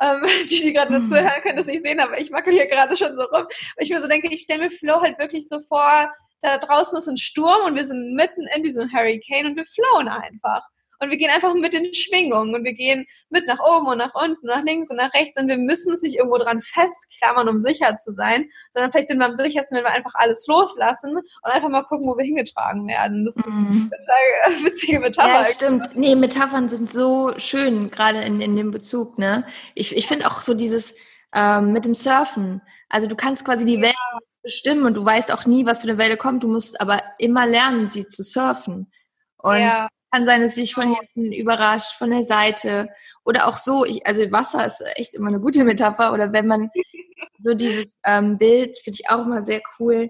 [0.02, 1.08] ähm, die, die gerade nur mhm.
[1.08, 3.44] zuhören, können das nicht sehen, aber ich wackel hier gerade schon so rum.
[3.44, 6.98] Und ich mir so denke, ich stelle mir Flow halt wirklich so vor, da draußen
[6.98, 10.64] ist ein Sturm und wir sind mitten in diesem Hurricane und wir flowen einfach
[11.00, 14.14] und wir gehen einfach mit den Schwingungen und wir gehen mit nach oben und nach
[14.14, 17.62] unten, nach links und nach rechts und wir müssen es nicht irgendwo dran festklammern, um
[17.62, 21.52] sicher zu sein, sondern vielleicht sind wir am sichersten, wenn wir einfach alles loslassen und
[21.52, 23.26] einfach mal gucken, wo wir hingetragen werden.
[23.26, 23.90] Das ist, mhm.
[23.92, 25.30] das eine witzige Metapher.
[25.30, 25.96] Ja, stimmt.
[25.96, 29.46] Nee, Metaphern sind so schön, gerade in, in dem Bezug, ne?
[29.76, 30.96] Ich, ich finde auch so dieses
[31.34, 32.62] ähm, mit dem Surfen.
[32.90, 33.82] Also du kannst quasi die.
[33.82, 33.94] Welle
[34.42, 36.44] bestimmen und du weißt auch nie, was für eine Welle kommt.
[36.44, 38.90] Du musst aber immer lernen, sie zu surfen.
[39.38, 42.90] Und ja kann sein, dass sich von hinten überrascht, von der Seite
[43.24, 43.86] oder auch so.
[43.86, 46.14] Ich, also Wasser ist echt immer eine gute Metapher.
[46.14, 46.70] Oder wenn man
[47.44, 50.10] so dieses ähm, Bild, finde ich auch immer sehr cool.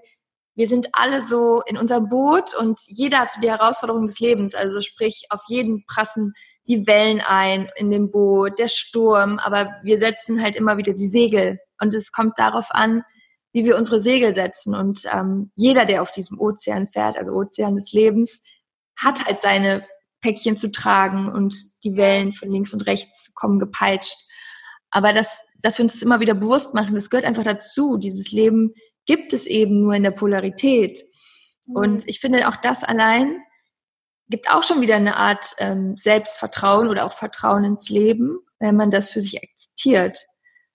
[0.56, 4.56] Wir sind alle so in unserem Boot und jeder hat so die Herausforderung des Lebens.
[4.56, 6.34] Also sprich, auf jeden prassen
[6.68, 11.08] die Wellen ein in dem Boot, der Sturm, aber wir setzen halt immer wieder die
[11.08, 11.60] Segel.
[11.82, 13.04] Und es kommt darauf an,
[13.54, 14.76] wie wir unsere Segel setzen.
[14.76, 18.44] Und ähm, jeder, der auf diesem Ozean fährt, also Ozean des Lebens,
[19.00, 19.86] hat halt seine
[20.22, 24.18] Päckchen zu tragen und die Wellen von links und rechts kommen gepeitscht.
[24.92, 27.98] Aber das, dass wir uns das immer wieder bewusst machen, das gehört einfach dazu.
[27.98, 28.74] Dieses Leben
[29.06, 31.04] gibt es eben nur in der Polarität.
[31.66, 31.76] Mhm.
[31.76, 33.40] Und ich finde auch das allein
[34.30, 38.92] gibt auch schon wieder eine Art ähm, Selbstvertrauen oder auch Vertrauen ins Leben, wenn man
[38.92, 40.24] das für sich akzeptiert.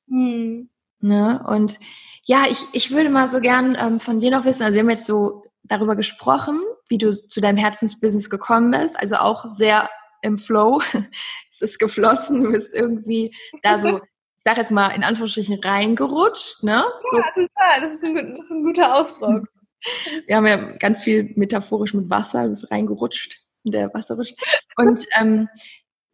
[0.07, 0.71] Mhm.
[0.99, 1.43] Ne?
[1.47, 1.79] Und
[2.25, 4.91] ja, ich, ich würde mal so gern ähm, von dir noch wissen, also wir haben
[4.91, 9.89] jetzt so darüber gesprochen, wie du zu deinem Herzensbusiness gekommen bist, also auch sehr
[10.23, 10.81] im Flow.
[11.53, 13.97] es ist geflossen, du bist irgendwie da so,
[14.37, 16.85] ich sag jetzt mal in Anführungsstrichen reingerutscht, ne?
[17.11, 17.19] So.
[17.19, 19.49] Ja, total, das ist, ein, das ist ein guter Ausdruck.
[20.27, 24.35] Wir haben ja ganz viel metaphorisch mit Wasser, du bist reingerutscht, der Wasser rutscht.
[24.77, 25.49] Und ähm,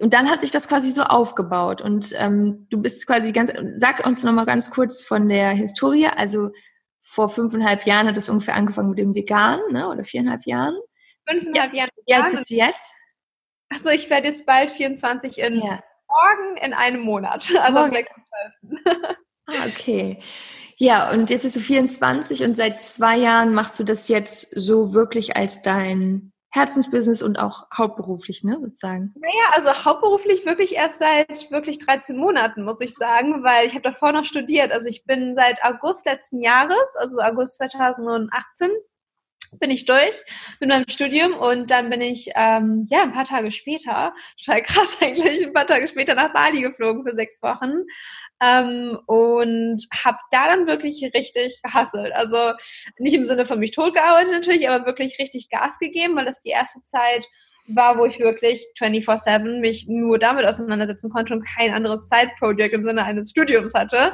[0.00, 1.82] und dann hat sich das quasi so aufgebaut.
[1.82, 6.06] Und ähm, du bist quasi ganz, sag uns nochmal ganz kurz von der Historie.
[6.06, 6.52] Also
[7.10, 9.88] vor fünfeinhalb Jahren hat es ungefähr angefangen mit dem Vegan, ne?
[9.88, 10.78] oder viereinhalb Jahren.
[11.28, 11.80] Fünfeinhalb ja.
[11.80, 11.90] Jahre.
[12.06, 12.94] Wie alt bist du jetzt?
[13.68, 15.82] Achso, ich werde jetzt bald 24 in ja.
[16.06, 17.52] morgen in einem Monat.
[17.60, 18.10] Also am 6.
[19.46, 20.22] ah, okay.
[20.76, 24.94] Ja, und jetzt bist du 24 und seit zwei Jahren machst du das jetzt so
[24.94, 29.14] wirklich als dein Herzensbusiness und auch hauptberuflich, ne, sozusagen?
[29.16, 33.82] Naja, also hauptberuflich wirklich erst seit wirklich 13 Monaten, muss ich sagen, weil ich habe
[33.82, 34.72] davor noch studiert.
[34.72, 38.70] Also ich bin seit August letzten Jahres, also August 2018,
[39.58, 40.22] bin ich durch
[40.60, 44.98] mit meinem Studium und dann bin ich ähm, ja ein paar Tage später, total krass
[45.00, 47.84] eigentlich, ein paar Tage später nach Bali geflogen für sechs Wochen
[48.42, 52.12] ähm, und habe da dann wirklich richtig gehasselt.
[52.14, 52.52] Also
[52.98, 56.50] nicht im Sinne von mich totgearbeitet natürlich, aber wirklich richtig Gas gegeben, weil das die
[56.50, 57.26] erste Zeit
[57.68, 62.86] war, wo ich wirklich 24-7 mich nur damit auseinandersetzen konnte und kein anderes Side-Project im
[62.86, 64.12] Sinne eines Studiums hatte,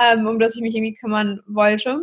[0.00, 2.00] ähm, um das ich mich irgendwie kümmern wollte.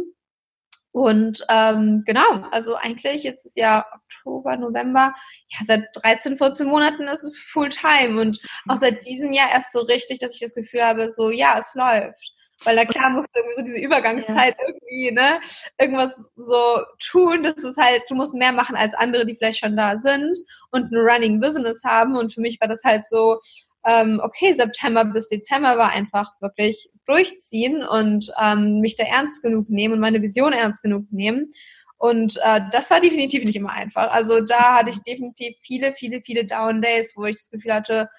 [0.96, 5.14] Und ähm, genau, also eigentlich jetzt ist ja Oktober, November,
[5.50, 9.82] ja, seit 13, 14 Monaten ist es Fulltime und auch seit diesem Jahr erst so
[9.82, 12.32] richtig, dass ich das Gefühl habe, so ja, es läuft.
[12.64, 14.68] Weil da klar musst du irgendwie so diese Übergangszeit ja.
[14.68, 15.42] irgendwie, ne,
[15.78, 17.44] irgendwas so tun.
[17.44, 20.38] Das ist halt, du musst mehr machen als andere, die vielleicht schon da sind
[20.72, 22.16] und ein Running Business haben.
[22.16, 23.42] Und für mich war das halt so,
[23.86, 29.70] ähm, okay, September bis Dezember war einfach wirklich durchziehen und ähm, mich da ernst genug
[29.70, 31.50] nehmen und meine Vision ernst genug nehmen.
[31.98, 34.12] Und äh, das war definitiv nicht immer einfach.
[34.12, 38.10] Also da hatte ich definitiv viele, viele, viele Down Days, wo ich das Gefühl hatte,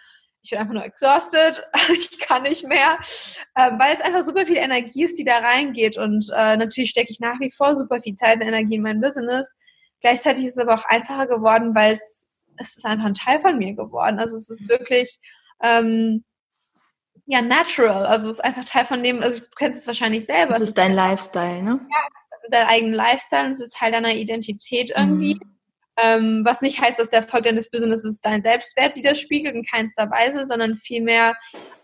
[0.43, 2.99] ich bin einfach nur exhausted, ich kann nicht mehr,
[3.57, 5.99] ähm, weil es einfach super viel Energie ist, die da reingeht.
[5.99, 9.01] Und äh, natürlich stecke ich nach wie vor super viel Zeit und Energie in mein
[9.01, 9.55] Business.
[10.01, 13.59] Gleichzeitig ist es aber auch einfacher geworden, weil es, es ist einfach ein Teil von
[13.59, 14.21] mir geworden.
[14.21, 15.19] Also es ist wirklich
[15.63, 16.25] ähm,
[17.27, 18.07] ja natural.
[18.07, 20.55] Also es ist einfach Teil von dem, also du kennst es wahrscheinlich selber.
[20.55, 21.81] Das ist dein Lifestyle, ne?
[21.91, 25.35] Ja, dein eigenen Lifestyle und es ist Teil deiner Identität irgendwie.
[25.35, 25.56] Mhm.
[25.99, 30.45] Ähm, was nicht heißt, dass der Erfolg deines Businesses deinen Selbstwert widerspiegelt, in keinster Weise,
[30.45, 31.35] sondern vielmehr,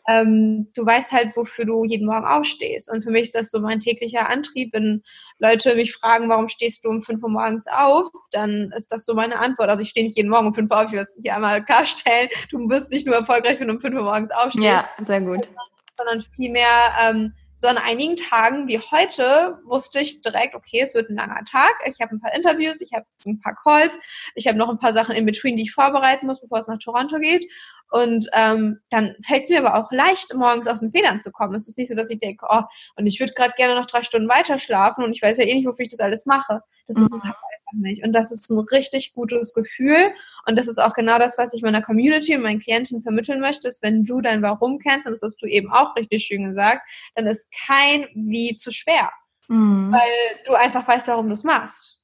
[0.07, 2.91] ähm, du weißt halt, wofür du jeden Morgen aufstehst.
[2.91, 4.75] Und für mich ist das so mein täglicher Antrieb.
[4.75, 5.03] Wenn
[5.39, 9.15] Leute mich fragen, warum stehst du um 5 Uhr morgens auf, dann ist das so
[9.15, 9.71] meine Antwort.
[9.71, 11.65] Also ich stehe nicht jeden Morgen um 5 Uhr auf, ich will das hier einmal
[11.65, 12.29] klarstellen.
[12.51, 14.67] Du bist nicht nur erfolgreich, wenn du um 5 Uhr morgens aufstehst.
[14.67, 15.49] Ja, sehr gut.
[15.93, 21.11] Sondern vielmehr, ähm, so an einigen Tagen wie heute wusste ich direkt, okay, es wird
[21.11, 21.75] ein langer Tag.
[21.87, 23.99] Ich habe ein paar Interviews, ich habe ein paar Calls,
[24.35, 26.79] ich habe noch ein paar Sachen in between, die ich vorbereiten muss, bevor es nach
[26.79, 27.45] Toronto geht.
[27.91, 31.55] Und ähm, dann fällt es mir aber auch leicht, morgens aus den Federn zu kommen.
[31.55, 32.63] Es ist nicht so, dass ich denke, oh,
[32.97, 35.55] und ich würde gerade gerne noch drei Stunden weiter schlafen und ich weiß ja eh
[35.55, 36.61] nicht, wofür ich das alles mache.
[36.87, 37.05] Das mhm.
[37.05, 37.37] ist es halt
[37.81, 38.05] nicht.
[38.05, 40.13] Und das ist ein richtig gutes Gefühl.
[40.47, 43.69] Und das ist auch genau das, was ich meiner Community und meinen Klienten vermitteln möchte,
[43.69, 46.83] ist, wenn du dein Warum kennst, und das hast du eben auch richtig schön gesagt,
[47.15, 49.11] dann ist kein Wie zu schwer.
[49.49, 49.93] Mhm.
[49.93, 51.99] Weil du einfach weißt, warum du es machst.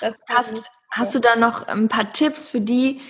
[0.00, 0.54] Das hast,
[0.90, 3.00] hast du da noch ein paar Tipps für die,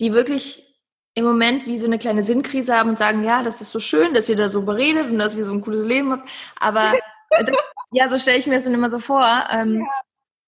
[0.00, 0.74] die wirklich
[1.14, 4.14] im Moment wie so eine kleine Sinnkrise haben und sagen, ja, das ist so schön,
[4.14, 6.28] dass ihr da so beredet und dass ihr so ein cooles Leben habt.
[6.58, 6.92] Aber
[7.92, 9.24] ja, so stelle ich mir das dann immer so vor.
[9.52, 9.86] Ähm, ja.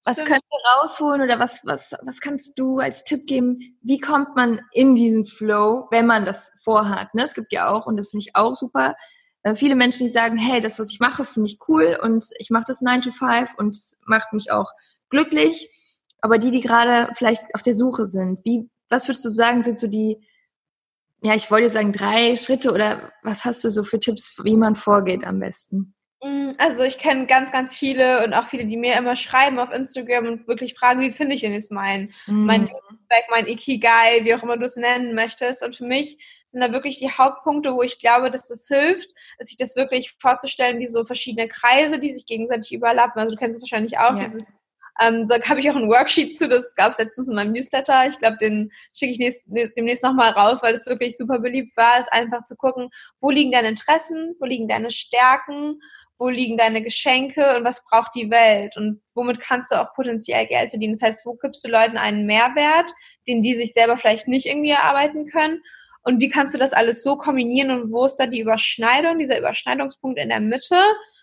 [0.06, 3.76] Was könnt ihr rausholen oder was, was, was kannst du als Tipp geben?
[3.82, 7.12] Wie kommt man in diesen Flow, wenn man das vorhat?
[7.12, 7.24] Ne?
[7.24, 8.94] Es gibt ja auch, und das finde ich auch super,
[9.42, 12.50] äh, viele Menschen, die sagen, hey, das, was ich mache, finde ich cool und ich
[12.50, 14.70] mache das 9 to 5 und macht mich auch
[15.10, 15.68] glücklich.
[16.20, 19.80] Aber die, die gerade vielleicht auf der Suche sind, wie, was würdest du sagen, sind
[19.80, 20.24] so die,
[21.20, 24.76] ja, ich wollte sagen, drei Schritte oder was hast du so für Tipps, wie man
[24.76, 25.95] vorgeht am besten?
[26.22, 29.70] Mm, also ich kenne ganz, ganz viele und auch viele, die mir immer schreiben auf
[29.70, 32.44] Instagram und wirklich fragen, wie finde ich denn jetzt mein, mm.
[32.44, 35.62] mein Netzwerk, mein Ikigai, wie auch immer du es nennen möchtest.
[35.64, 39.56] Und für mich sind da wirklich die Hauptpunkte, wo ich glaube, dass das hilft, sich
[39.56, 43.20] das wirklich vorzustellen, wie so verschiedene Kreise, die sich gegenseitig überlappen.
[43.20, 44.24] Also du kennst es wahrscheinlich auch, ja.
[44.24, 44.46] dieses
[45.00, 48.06] ähm, da habe ich auch ein Worksheet zu, das gab es letztens in meinem Newsletter.
[48.08, 52.00] Ich glaube, den schicke ich nächst, demnächst nochmal raus, weil das wirklich super beliebt war,
[52.00, 52.88] ist einfach zu gucken,
[53.20, 55.80] wo liegen deine Interessen, wo liegen deine Stärken,
[56.18, 60.46] wo liegen deine Geschenke und was braucht die Welt und womit kannst du auch potenziell
[60.46, 60.94] Geld verdienen.
[60.94, 62.92] Das heißt, wo gibst du Leuten einen Mehrwert,
[63.28, 65.60] den die sich selber vielleicht nicht irgendwie erarbeiten können
[66.06, 69.38] und wie kannst du das alles so kombinieren und wo ist da die Überschneidung, dieser
[69.38, 70.80] Überschneidungspunkt in der Mitte,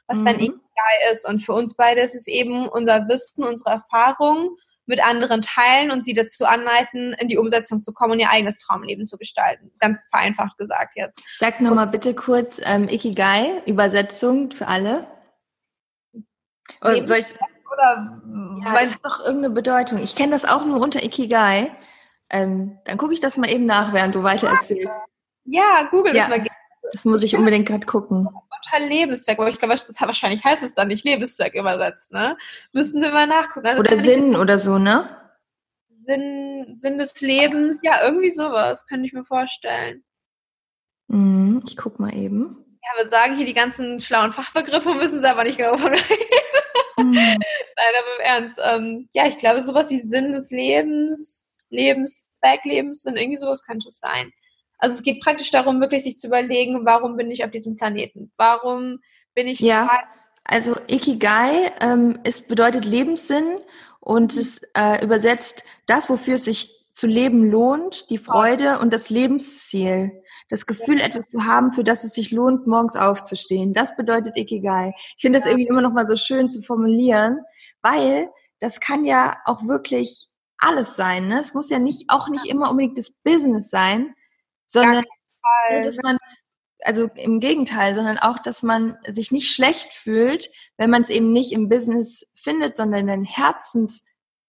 [0.07, 0.25] was mhm.
[0.25, 1.25] dann egal ist.
[1.25, 6.03] Und für uns beide ist es eben unser Wissen, unsere Erfahrung mit anderen teilen und
[6.03, 9.71] sie dazu anleiten, in die Umsetzung zu kommen und ihr eigenes Traumleben zu gestalten.
[9.79, 11.21] Ganz vereinfacht gesagt jetzt.
[11.39, 15.07] Sag nochmal bitte kurz ähm, Ikigai, Übersetzung für alle.
[16.81, 17.33] Oder soll ich,
[17.71, 18.21] oder
[18.63, 19.99] ja, das hat doch irgendeine Bedeutung.
[20.03, 21.71] Ich kenne das auch nur unter Ikigai.
[22.29, 24.89] Ähm, dann gucke ich das mal eben nach, während du weiter erzählst.
[25.45, 26.47] Ja, google ja, das mal.
[26.91, 28.27] Das muss ich unbedingt gerade gucken.
[28.65, 32.37] Unter Lebenszweck, aber ich glaube, das wahrscheinlich heißt es dann nicht Lebenszweck übersetzt, ne?
[32.71, 33.67] Müssen wir mal nachgucken.
[33.67, 35.17] Also oder Sinn oder so, ne?
[36.05, 40.03] Sinn, Sinn des Lebens, ja, irgendwie sowas, könnte ich mir vorstellen.
[41.07, 42.57] Mhm, ich guck mal eben.
[42.81, 46.25] Ja, wir sagen hier die ganzen schlauen Fachbegriffe, müssen sie aber nicht genau von reden.
[46.97, 47.11] Mhm.
[47.13, 47.37] Nein,
[47.99, 48.61] aber im Ernst.
[48.63, 53.99] Ähm, ja, ich glaube, sowas wie Sinn des Lebens, Lebenszweck, Lebenssinn, irgendwie sowas könnte es
[53.99, 54.31] sein.
[54.83, 58.29] Also es geht praktisch darum, wirklich sich zu überlegen, warum bin ich auf diesem Planeten?
[58.35, 58.99] Warum
[59.33, 59.89] bin ich ja.
[60.43, 63.45] Also Ikigai ähm, ist, bedeutet Lebenssinn
[64.01, 64.41] und mhm.
[64.41, 70.21] es äh, übersetzt das, wofür es sich zu leben lohnt, die Freude und das Lebensziel.
[70.49, 73.73] Das Gefühl, etwas zu haben, für das es sich lohnt, morgens aufzustehen.
[73.73, 74.93] Das bedeutet Ikigai.
[75.15, 77.39] Ich finde das irgendwie immer noch mal so schön zu formulieren,
[77.81, 81.29] weil das kann ja auch wirklich alles sein.
[81.29, 81.39] Ne?
[81.39, 84.13] Es muss ja nicht, auch nicht immer unbedingt das Business sein,
[84.73, 85.05] sondern
[85.83, 86.17] dass man,
[86.81, 91.31] also im Gegenteil, sondern auch, dass man sich nicht schlecht fühlt, wenn man es eben
[91.31, 94.03] nicht im Business findet, sondern ein Herzens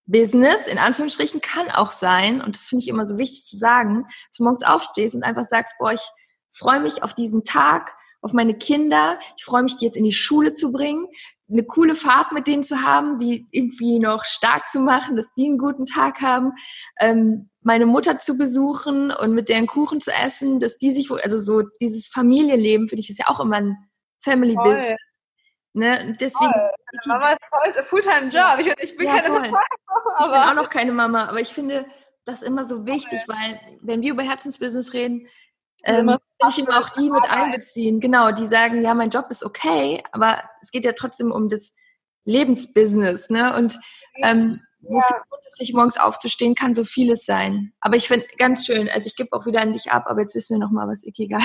[0.06, 4.04] Business, in Anführungsstrichen, kann auch sein, und das finde ich immer so wichtig zu sagen,
[4.28, 6.06] dass du morgens aufstehst und einfach sagst, boah, ich
[6.52, 10.12] freue mich auf diesen Tag, auf meine Kinder, ich freue mich, die jetzt in die
[10.12, 11.06] Schule zu bringen,
[11.50, 15.46] eine coole Fahrt mit denen zu haben, die irgendwie noch stark zu machen, dass die
[15.46, 16.52] einen guten Tag haben,
[17.00, 21.20] ähm, meine Mutter zu besuchen und mit deren Kuchen zu essen, dass die sich wohl,
[21.20, 23.76] also so dieses Familienleben, finde ich, ist ja auch immer ein
[24.22, 24.98] Family Business.
[25.74, 25.98] Ne?
[26.06, 26.52] Und deswegen.
[26.52, 26.70] Voll.
[27.06, 28.60] Mama ist voll, Fulltime-Job.
[28.60, 29.40] Ich, ich, bin ja, keine voll.
[29.42, 29.60] Mama.
[30.20, 31.84] Ich bin auch noch keine Mama, aber ich finde
[32.24, 33.38] das immer so wichtig, okay.
[33.38, 35.26] weil wenn wir über Herzensbusiness reden,
[35.84, 36.18] ähm, will
[36.48, 38.00] ich immer auch die mit einbeziehen.
[38.00, 41.74] Genau, die sagen, ja, mein Job ist okay, aber es geht ja trotzdem um das
[42.24, 43.56] Lebensbusiness, ne?
[43.56, 43.78] Und
[44.22, 44.88] ähm, ja.
[44.90, 47.72] wofür lohnt es sich morgens aufzustehen, kann so vieles sein.
[47.80, 50.34] Aber ich finde ganz schön, also ich gebe auch wieder an dich ab, aber jetzt
[50.34, 51.42] wissen wir nochmal, was Ikigai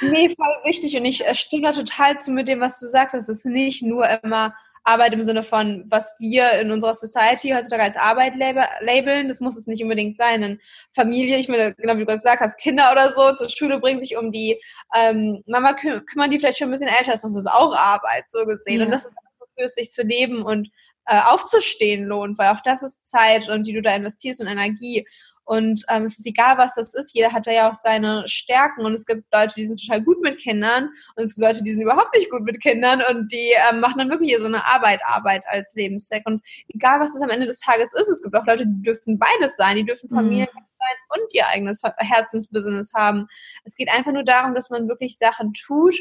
[0.00, 3.14] Nee, voll wichtig und ich äh, stimme da total zu mit dem, was du sagst.
[3.14, 4.54] Es ist nicht nur immer
[4.84, 9.28] Arbeit im Sinne von, was wir in unserer Society heutzutage als Arbeit labeln.
[9.28, 10.42] Das muss es nicht unbedingt sein.
[10.42, 10.60] Denn
[10.94, 14.00] Familie, ich meine, genau wie du gerade gesagt hast, Kinder oder so zur Schule bringen
[14.00, 14.60] sich um die
[14.94, 17.24] ähm, Mama küm kümmern, die vielleicht schon ein bisschen älter ist.
[17.24, 18.80] Das ist auch Arbeit, so gesehen.
[18.80, 18.86] Ja.
[18.86, 19.14] Und das ist
[19.54, 20.70] wofür es sich zu leben und
[21.06, 25.06] äh, aufzustehen lohnt, weil auch das ist Zeit und die du da investierst und Energie.
[25.44, 27.14] Und ähm, es ist egal, was das ist.
[27.14, 28.84] Jeder hat da ja auch seine Stärken.
[28.84, 30.88] Und es gibt Leute, die sind total gut mit Kindern.
[31.16, 33.02] Und es gibt Leute, die sind überhaupt nicht gut mit Kindern.
[33.10, 36.22] Und die ähm, machen dann wirklich hier so eine Arbeit, Arbeit als Lebenszweck.
[36.26, 39.18] Und egal, was es am Ende des Tages ist, es gibt auch Leute, die dürfen
[39.18, 39.76] beides sein.
[39.76, 40.58] Die dürfen Familien mhm.
[40.78, 43.26] sein und ihr eigenes Herzensbusiness haben.
[43.64, 45.96] Es geht einfach nur darum, dass man wirklich Sachen tut,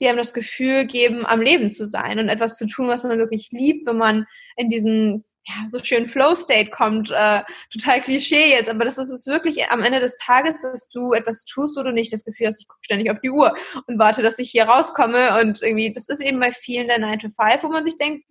[0.00, 3.18] die einem das Gefühl geben, am Leben zu sein und etwas zu tun, was man
[3.18, 4.26] wirklich liebt, wenn man
[4.56, 7.10] in diesen ja, so schönen Flow-State kommt.
[7.10, 11.12] Äh, total Klischee jetzt, aber das ist es wirklich am Ende des Tages, dass du
[11.12, 13.54] etwas tust, wo du nicht das Gefühl hast, ich gucke ständig auf die Uhr
[13.86, 17.20] und warte, dass ich hier rauskomme und irgendwie, das ist eben bei vielen der 9
[17.20, 18.24] to 5, wo man sich denkt,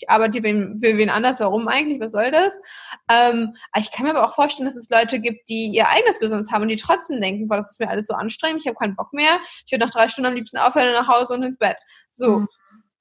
[0.00, 2.60] ich arbeite für wen anders, warum eigentlich, was soll das?
[3.10, 6.50] Ähm, ich kann mir aber auch vorstellen, dass es Leute gibt, die ihr eigenes Business
[6.50, 8.96] haben und die trotzdem denken, boah, das ist mir alles so anstrengend, ich habe keinen
[8.96, 11.76] Bock mehr, ich würde nach drei Stunden am liebsten aufhören, nach Hause und ins Bett.
[12.08, 12.40] So.
[12.40, 12.48] Mhm.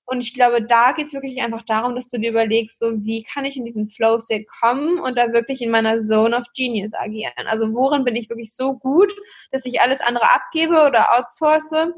[0.05, 3.21] Und ich glaube, da geht es wirklich einfach darum, dass du dir überlegst, so wie
[3.21, 7.45] kann ich in diesen Flow-State kommen und da wirklich in meiner Zone of Genius agieren.
[7.45, 9.13] Also worin bin ich wirklich so gut,
[9.51, 11.93] dass ich alles andere abgebe oder outsource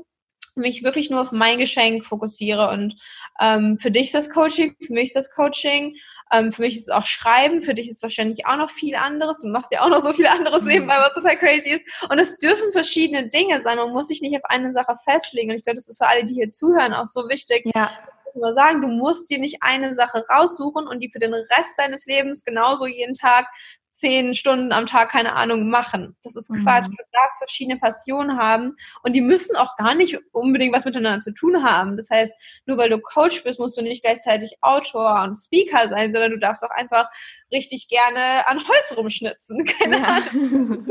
[0.55, 2.69] mich wirklich nur auf mein Geschenk fokussiere.
[2.69, 2.95] Und
[3.39, 5.95] ähm, für dich ist das Coaching, für mich ist das Coaching,
[6.31, 8.95] ähm, für mich ist es auch Schreiben, für dich ist es wahrscheinlich auch noch viel
[8.95, 9.39] anderes.
[9.39, 11.85] Du machst ja auch noch so viel anderes nebenbei, was total crazy ist.
[12.09, 13.77] Und es dürfen verschiedene Dinge sein.
[13.77, 15.51] Man muss sich nicht auf eine Sache festlegen.
[15.51, 17.63] Und ich glaube, das ist für alle, die hier zuhören, auch so wichtig.
[17.75, 17.91] Ja.
[18.29, 21.33] Ich muss mal sagen, du musst dir nicht eine Sache raussuchen und die für den
[21.33, 23.47] Rest deines Lebens genauso jeden Tag
[23.91, 26.15] zehn Stunden am Tag, keine Ahnung, machen.
[26.23, 26.87] Das ist Quatsch.
[26.87, 26.91] Mhm.
[26.91, 31.33] Du darfst verschiedene Passionen haben und die müssen auch gar nicht unbedingt was miteinander zu
[31.33, 31.97] tun haben.
[31.97, 36.13] Das heißt, nur weil du Coach bist, musst du nicht gleichzeitig Autor und Speaker sein,
[36.13, 37.09] sondern du darfst auch einfach
[37.51, 39.65] richtig gerne an Holz rumschnitzen.
[39.79, 40.03] Keine ja.
[40.05, 40.87] Ahnung.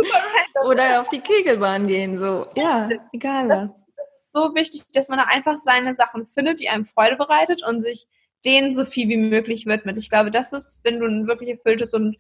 [0.66, 2.46] Oder auf die Kegelbahn gehen, so.
[2.54, 3.70] Ja, egal was.
[3.96, 7.62] Das ist so wichtig, dass man da einfach seine Sachen findet, die einem Freude bereitet
[7.62, 8.06] und sich
[8.44, 9.98] denen so viel wie möglich widmet.
[9.98, 12.16] Ich glaube, das ist, wenn du ein wirklich erfülltes und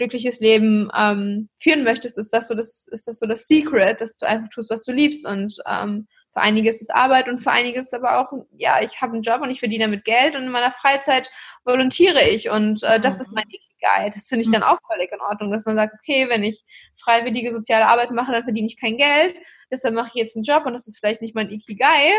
[0.00, 4.16] glückliches Leben ähm, führen möchtest, ist das so das, ist das so das Secret, dass
[4.16, 5.26] du einfach tust, was du liebst.
[5.26, 8.80] Und ähm, für einige ist es Arbeit und für einige ist es aber auch, ja,
[8.82, 11.28] ich habe einen Job und ich verdiene damit Geld und in meiner Freizeit
[11.64, 13.20] volontiere ich und äh, das mhm.
[13.22, 14.10] ist mein Ikigai.
[14.10, 16.62] Das finde ich dann auch völlig in Ordnung, dass man sagt, okay, wenn ich
[17.02, 19.34] freiwillige soziale Arbeit mache, dann verdiene ich kein Geld,
[19.72, 22.12] deshalb mache ich jetzt einen Job und das ist vielleicht nicht mein Ikigai,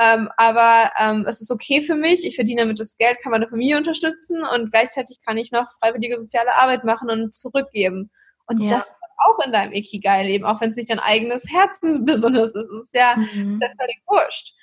[0.00, 3.48] ähm, aber ähm, es ist okay für mich, ich verdiene damit das Geld, kann meine
[3.48, 8.10] Familie unterstützen und gleichzeitig kann ich noch freiwillige soziale Arbeit machen und zurückgeben.
[8.52, 8.70] Und ja.
[8.70, 12.70] das auch in deinem Ikigai-Leben, auch wenn es nicht dein eigenes Herzensbusiness ist.
[12.70, 13.60] Es ist ja, mhm.
[13.78, 14.54] völlig wurscht.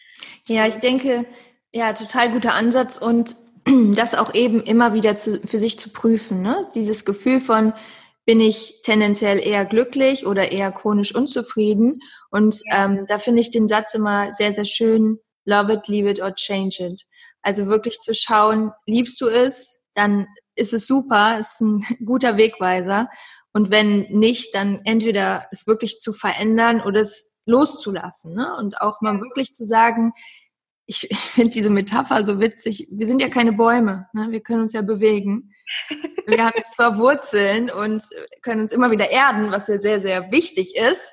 [0.47, 1.25] Ja, ich denke,
[1.71, 3.35] ja, total guter Ansatz und
[3.95, 6.41] das auch eben immer wieder zu, für sich zu prüfen.
[6.41, 6.69] Ne?
[6.75, 7.73] Dieses Gefühl von,
[8.25, 11.99] bin ich tendenziell eher glücklich oder eher chronisch unzufrieden?
[12.29, 12.85] Und ja.
[12.85, 16.35] ähm, da finde ich den Satz immer sehr, sehr schön, love it, leave it or
[16.35, 17.05] change it.
[17.41, 23.09] Also wirklich zu schauen, liebst du es, dann ist es super, ist ein guter Wegweiser.
[23.59, 28.33] Und wenn nicht, dann entweder es wirklich zu verändern oder es loszulassen.
[28.33, 28.55] Ne?
[28.57, 30.13] Und auch mal wirklich zu sagen,
[30.85, 32.87] ich, ich finde diese Metapher so witzig.
[32.89, 34.27] Wir sind ja keine Bäume, ne?
[34.31, 35.51] wir können uns ja bewegen.
[36.25, 38.03] Wir haben zwar Wurzeln und
[38.43, 41.11] können uns immer wieder erden, was ja sehr, sehr wichtig ist.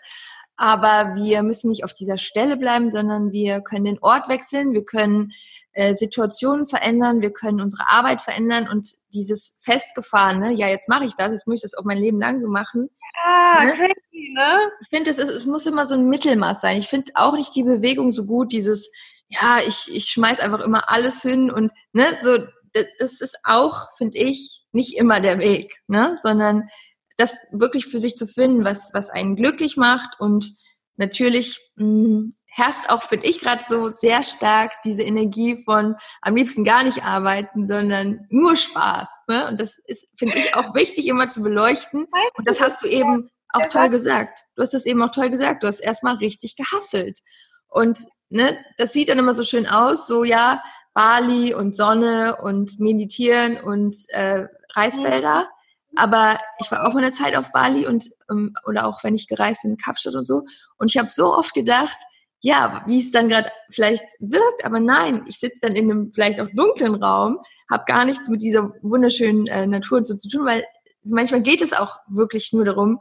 [0.57, 4.85] Aber wir müssen nicht auf dieser Stelle bleiben, sondern wir können den Ort wechseln, wir
[4.85, 5.33] können
[5.77, 11.15] äh, Situationen verändern, wir können unsere Arbeit verändern und dieses festgefahrene, ja, jetzt mache ich
[11.15, 12.89] das, jetzt muss ich das auch mein Leben lang so machen.
[13.23, 13.73] Ja, ne?
[13.73, 14.71] crazy, ne?
[14.81, 16.79] Ich finde, es, es muss immer so ein Mittelmaß sein.
[16.79, 18.91] Ich finde auch nicht die Bewegung so gut, dieses,
[19.29, 22.39] ja, ich, ich schmeiß einfach immer alles hin und, ne, so,
[22.73, 26.71] das ist auch, finde ich, nicht immer der Weg, ne, sondern
[27.19, 30.57] das wirklich für sich zu finden, was, was einen glücklich macht und
[30.97, 36.37] natürlich mh, hm, herrscht auch, finde ich, gerade so sehr stark diese Energie von am
[36.37, 39.09] liebsten gar nicht arbeiten, sondern nur Spaß.
[39.29, 39.47] Ne?
[39.47, 42.07] Und das ist, finde ich, auch wichtig immer zu beleuchten.
[42.35, 44.41] Und das hast du eben auch toll gesagt.
[44.55, 45.63] Du hast das eben auch toll gesagt.
[45.63, 47.21] Du hast erstmal richtig gehasselt.
[47.69, 47.99] Und
[48.31, 50.63] ne, das sieht dann immer so schön aus, so ja,
[50.95, 55.47] Bali und Sonne und Meditieren und äh, Reisfelder.
[55.95, 59.29] Aber ich war auch mal eine Zeit auf Bali und ähm, oder auch wenn ich
[59.29, 60.45] gereist bin in Kapstadt und so.
[60.79, 61.99] Und ich habe so oft gedacht,
[62.47, 66.41] ja, wie es dann gerade vielleicht wirkt, aber nein, ich sitze dann in einem vielleicht
[66.41, 70.65] auch dunklen Raum, habe gar nichts mit dieser wunderschönen äh, Natur so zu tun, weil
[71.03, 73.01] manchmal geht es auch wirklich nur darum,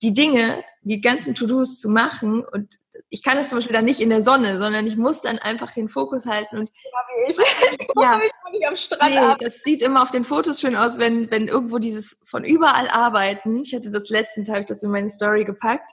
[0.00, 2.76] die Dinge, die ganzen To-Dos zu machen und
[3.10, 5.70] ich kann das zum Beispiel dann nicht in der Sonne, sondern ich muss dann einfach
[5.72, 7.38] den Fokus halten und ja, wie ich.
[7.78, 9.38] ich ja, nicht am Strand nee, ab.
[9.38, 13.60] das sieht immer auf den Fotos schön aus, wenn wenn irgendwo dieses von überall arbeiten.
[13.60, 15.90] Ich hatte das letztens habe ich das in meine Story gepackt.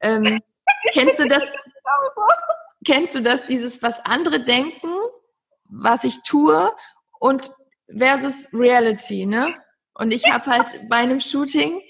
[0.00, 0.40] Ähm,
[0.94, 1.42] kennst du das?
[2.84, 3.44] Kennst du das?
[3.46, 4.88] Dieses was andere denken,
[5.64, 6.72] was ich tue
[7.20, 7.50] und
[7.96, 9.54] versus Reality, ne?
[9.94, 11.82] Und ich habe halt bei einem Shooting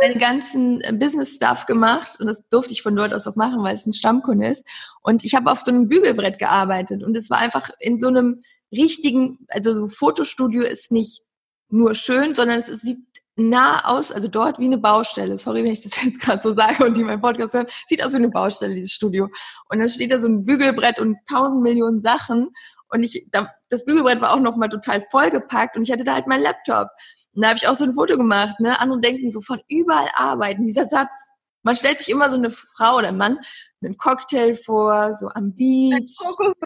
[0.00, 3.86] meinen ganzen Business-Stuff gemacht und das durfte ich von dort aus auch machen, weil es
[3.86, 4.64] ein Stammkunde ist.
[5.02, 8.42] Und ich habe auf so einem Bügelbrett gearbeitet und es war einfach in so einem
[8.72, 11.22] richtigen, also so Fotostudio ist nicht
[11.70, 12.98] nur schön, sondern es sieht
[13.38, 15.38] nah aus, also dort wie eine Baustelle.
[15.38, 17.66] Sorry, wenn ich das jetzt gerade so sage und die meinen Podcast hören.
[17.86, 19.28] Sieht aus wie eine Baustelle, dieses Studio.
[19.68, 22.50] Und dann steht da so ein Bügelbrett und tausend Millionen Sachen.
[22.90, 23.26] Und ich,
[23.68, 26.88] das Bügelbrett war auch noch mal total vollgepackt und ich hatte da halt meinen Laptop.
[27.34, 28.80] Und da habe ich auch so ein Foto gemacht, ne?
[28.80, 30.64] Andere denken so von überall arbeiten.
[30.64, 31.14] Dieser Satz,
[31.62, 33.38] man stellt sich immer so eine Frau oder einen Mann
[33.80, 36.16] mit einem Cocktail vor, so am Beach.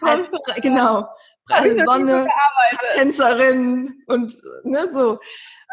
[0.00, 0.30] Halt,
[0.62, 1.08] genau.
[1.46, 2.26] Pralle Sonne,
[2.94, 4.32] Tänzerin und
[4.64, 5.18] ne, so.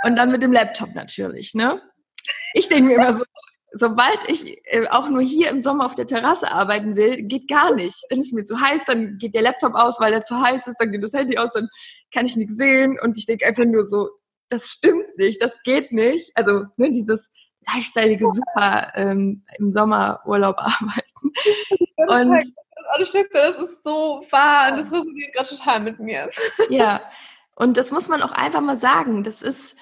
[0.04, 1.82] Und dann mit dem Laptop natürlich, ne?
[2.54, 3.24] Ich denke mir immer so,
[3.74, 7.74] sobald ich äh, auch nur hier im Sommer auf der Terrasse arbeiten will, geht gar
[7.74, 7.98] nicht.
[8.10, 10.68] Dann ist es mir zu heiß, dann geht der Laptop aus, weil er zu heiß
[10.68, 11.70] ist, dann geht das Handy aus, dann
[12.14, 14.10] kann ich nichts sehen und ich denke einfach nur so,
[14.50, 16.32] das stimmt nicht, das geht nicht.
[16.36, 17.30] Also ne, dieses
[17.72, 21.32] lifestyleige super ähm, im Sommerurlaub arbeiten.
[22.08, 22.44] Und
[23.34, 26.30] das ist so wahr und das resoniert gerade total mit mir.
[26.70, 27.02] Ja,
[27.56, 29.24] und das muss man auch einfach mal sagen.
[29.24, 29.76] Das ist,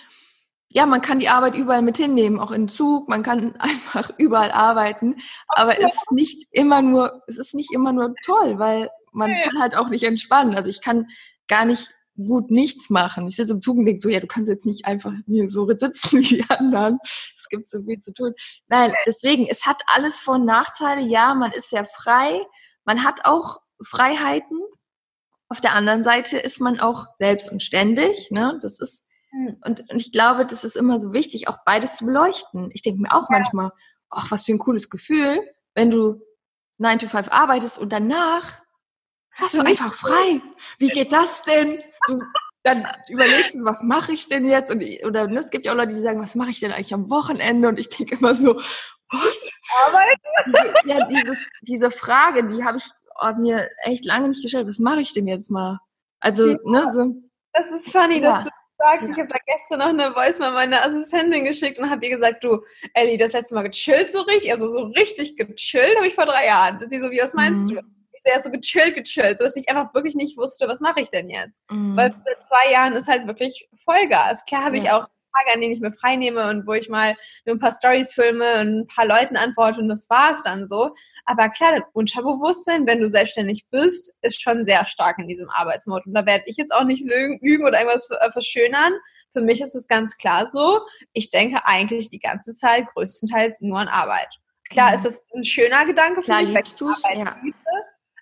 [0.70, 4.52] ja, man kann die Arbeit überall mit hinnehmen, auch in Zug, man kann einfach überall
[4.52, 5.16] arbeiten,
[5.48, 9.60] aber es ist nicht immer nur, es ist nicht immer nur toll, weil man kann
[9.60, 10.56] halt auch nicht entspannen.
[10.56, 11.08] Also ich kann
[11.48, 13.28] gar nicht gut nichts machen.
[13.28, 15.68] Ich sitze im Zug und denke so, ja, du kannst jetzt nicht einfach hier so
[15.78, 17.00] sitzen wie die anderen.
[17.38, 18.34] Es gibt so viel zu tun.
[18.68, 21.02] Nein, deswegen, es hat alles Vor- und Nachteile.
[21.02, 22.46] Ja, man ist sehr frei.
[22.86, 24.60] Man hat auch Freiheiten.
[25.50, 28.32] Auf der anderen Seite ist man auch selbst und ständig.
[28.32, 28.60] Ne?
[28.62, 29.06] Das ist.
[29.32, 32.70] Und, und ich glaube, das ist immer so wichtig, auch beides zu beleuchten.
[32.74, 33.72] Ich denke mir auch manchmal,
[34.10, 35.40] ach, was für ein cooles Gefühl,
[35.76, 36.22] wenn du
[36.78, 38.62] 9 to 5 arbeitest und danach
[39.34, 40.42] hast du einfach frei.
[40.80, 41.82] Wie geht das denn?
[42.08, 42.22] Du,
[42.64, 44.72] dann überlegst du, was mache ich denn jetzt?
[44.72, 46.94] Und, oder ne, es gibt ja auch Leute, die sagen, was mache ich denn eigentlich
[46.94, 47.68] am Wochenende?
[47.68, 49.52] Und ich denke immer so, was?
[49.86, 50.90] Arbeiten?
[50.90, 52.86] Ja, dieses, diese Frage, die habe ich
[53.22, 54.68] oh, mir echt lange nicht gestellt.
[54.68, 55.80] Was mache ich denn jetzt mal?
[56.20, 56.58] Also, ja.
[56.66, 57.16] ne, so.
[57.54, 58.34] Das ist funny, ja.
[58.34, 58.94] dass du Ja.
[59.02, 62.44] Ich habe da gestern noch eine Voice mal meiner Assistentin geschickt und habe ihr gesagt,
[62.44, 62.62] du,
[62.94, 66.46] Ellie, das letzte Mal gechillt so richtig, also so richtig gechillt habe ich vor drei
[66.46, 66.84] Jahren.
[66.88, 67.76] Sie so, wie, was meinst mhm.
[67.76, 67.82] du?
[68.28, 71.64] sehr so gechillt, gechillt, sodass ich einfach wirklich nicht wusste, was mache ich denn jetzt?
[71.70, 71.96] Mhm.
[71.96, 74.46] Weil vor zwei Jahren ist halt wirklich Vollgas.
[74.46, 74.84] Klar habe ja.
[74.84, 77.60] ich auch Tage, an denen ich mir frei nehme und wo ich mal nur ein
[77.60, 80.92] paar Stories filme und ein paar Leuten antworte und das war es dann so.
[81.26, 86.08] Aber klar, das Unterbewusstsein, wenn du selbstständig bist, ist schon sehr stark in diesem Arbeitsmodus.
[86.08, 88.94] Und da werde ich jetzt auch nicht lügen oder irgendwas äh, verschönern.
[89.32, 90.80] Für mich ist es ganz klar so,
[91.14, 94.30] ich denke eigentlich die ganze Zeit größtenteils nur an Arbeit.
[94.70, 94.96] Klar mhm.
[94.96, 97.38] ist es ein schöner Gedanke für klar, mich, weil ich Arbeit ja.
[97.44, 97.58] liebe,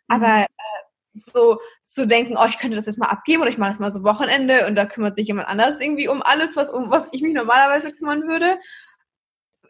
[0.07, 0.43] aber mhm.
[0.43, 3.79] äh, so zu denken, oh, ich könnte das jetzt mal abgeben oder ich mache es
[3.79, 7.07] mal so Wochenende und da kümmert sich jemand anders irgendwie um alles, was um was
[7.11, 8.57] ich mich normalerweise kümmern würde.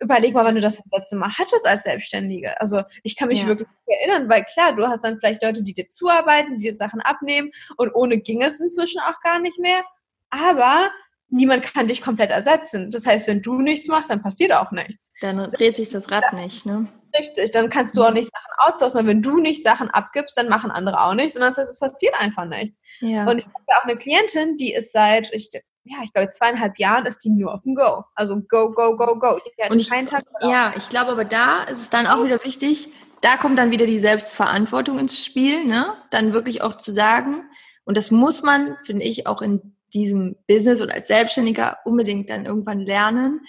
[0.02, 2.60] überleg mal, wann du das das letzte Mal hattest als Selbstständige.
[2.60, 3.48] Also ich kann mich ja.
[3.48, 7.02] wirklich erinnern, weil klar, du hast dann vielleicht Leute, die dir zuarbeiten, die dir Sachen
[7.02, 9.82] abnehmen und ohne ging es inzwischen auch gar nicht mehr.
[10.30, 10.91] Aber
[11.30, 12.91] niemand kann dich komplett ersetzen.
[12.91, 15.12] Das heißt, wenn du nichts machst, dann passiert auch nichts.
[15.22, 16.41] Dann dreht sich das Rad ja.
[16.41, 16.88] nicht, ne?
[17.18, 20.49] Richtig, dann kannst du auch nicht Sachen outsourcen, weil wenn du nicht Sachen abgibst, dann
[20.49, 22.78] machen andere auch nichts, sondern das heißt, es passiert einfach nichts.
[22.99, 23.26] Ja.
[23.26, 25.49] Und ich habe auch eine Klientin, die ist seit, ich
[25.86, 28.03] ja, ich glaube, zweieinhalb Jahren ist die nur auf dem Go.
[28.16, 29.39] Also go, go, go, go.
[29.70, 32.89] und ich, keinen Tag ja, ich glaube, aber da ist es dann auch wieder wichtig,
[33.22, 35.93] da kommt dann wieder die Selbstverantwortung ins Spiel, ne?
[36.09, 37.43] Dann wirklich auch zu sagen,
[37.84, 42.45] und das muss man, finde ich, auch in diesem Business und als Selbstständiger unbedingt dann
[42.45, 43.41] irgendwann lernen.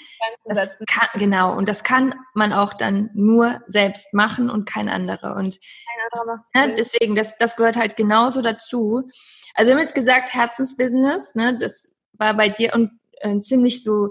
[0.45, 5.37] Das kann, genau, und das kann man auch dann nur selbst machen und kein anderer.
[5.37, 9.09] Und kein anderer ne, deswegen, das, das gehört halt genauso dazu.
[9.55, 14.11] Also wir haben jetzt gesagt, Herzensbusiness, ne, das war bei dir und äh, ziemlich so,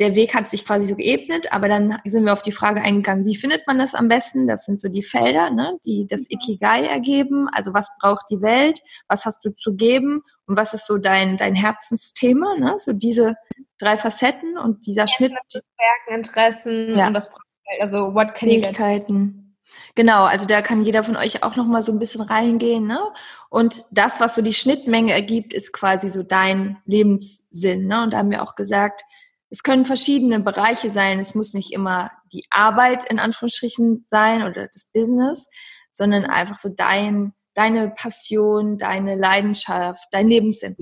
[0.00, 3.26] der Weg hat sich quasi so geebnet, aber dann sind wir auf die Frage eingegangen,
[3.26, 4.48] wie findet man das am besten?
[4.48, 6.26] Das sind so die Felder, ne, die das mhm.
[6.30, 7.48] Ikigai ergeben.
[7.52, 8.80] Also was braucht die Welt?
[9.08, 10.22] Was hast du zu geben?
[10.46, 12.56] Und was ist so dein, dein Herzensthema?
[12.56, 12.76] Ne?
[12.78, 13.36] So diese
[13.78, 15.32] drei Facetten und dieser Schnitt.
[15.48, 17.06] Stärken, Interessen ja.
[17.06, 17.30] und das
[17.80, 19.56] also what can Fähigkeiten.
[19.94, 22.98] Genau, also da kann jeder von euch auch noch mal so ein bisschen reingehen, ne?
[23.50, 28.02] Und das, was so die Schnittmenge ergibt, ist quasi so dein Lebenssinn, ne?
[28.02, 29.04] Und da haben wir auch gesagt,
[29.50, 31.20] es können verschiedene Bereiche sein.
[31.20, 35.48] Es muss nicht immer die Arbeit in Anführungsstrichen sein oder das Business,
[35.92, 40.76] sondern einfach so dein deine Passion, deine Leidenschaft, dein Lebenssinn.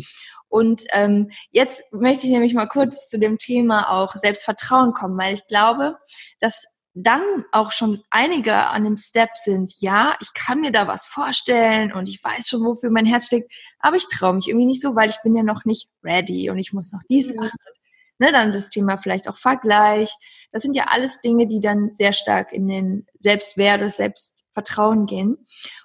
[0.48, 5.34] Und ähm, jetzt möchte ich nämlich mal kurz zu dem Thema auch Selbstvertrauen kommen, weil
[5.34, 5.96] ich glaube,
[6.40, 11.06] dass dann auch schon einige an dem Step sind, ja, ich kann mir da was
[11.06, 14.82] vorstellen und ich weiß schon, wofür mein Herz schlägt, aber ich traue mich irgendwie nicht
[14.82, 17.56] so, weil ich bin ja noch nicht ready und ich muss noch dies machen.
[18.18, 20.12] Ne, dann das Thema vielleicht auch Vergleich.
[20.50, 25.38] Das sind ja alles Dinge, die dann sehr stark in den Selbstwert oder Selbstvertrauen gehen.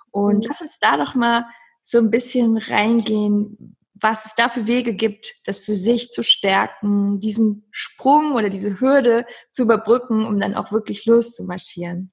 [0.09, 0.47] Und mhm.
[0.47, 1.45] lass uns da doch mal
[1.83, 7.19] so ein bisschen reingehen, was es da für Wege gibt, das für sich zu stärken,
[7.19, 12.11] diesen Sprung oder diese Hürde zu überbrücken, um dann auch wirklich loszumarschieren.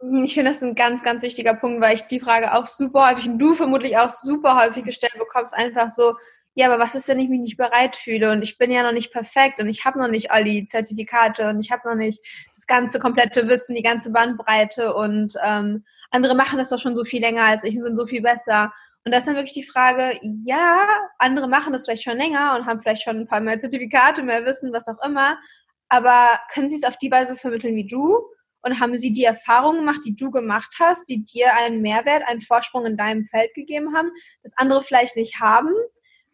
[0.00, 3.10] Mhm, ich finde das ein ganz, ganz wichtiger Punkt, weil ich die Frage auch super
[3.10, 6.14] häufig und du vermutlich auch super häufig gestellt bekommst, einfach so,
[6.54, 8.92] ja, aber was ist, wenn ich mich nicht bereit fühle und ich bin ja noch
[8.92, 12.20] nicht perfekt und ich habe noch nicht all die Zertifikate und ich habe noch nicht
[12.54, 17.04] das ganze komplette Wissen, die ganze Bandbreite und ähm, andere machen das doch schon so
[17.04, 18.72] viel länger als ich und sind so viel besser.
[19.04, 20.86] Und da ist dann wirklich die Frage, ja,
[21.18, 24.44] andere machen das vielleicht schon länger und haben vielleicht schon ein paar mehr Zertifikate, mehr
[24.44, 25.38] Wissen, was auch immer,
[25.88, 28.18] aber können sie es auf die Weise vermitteln wie du?
[28.64, 32.40] Und haben sie die Erfahrungen gemacht, die du gemacht hast, die dir einen Mehrwert, einen
[32.40, 34.10] Vorsprung in deinem Feld gegeben haben,
[34.42, 35.68] das andere vielleicht nicht haben?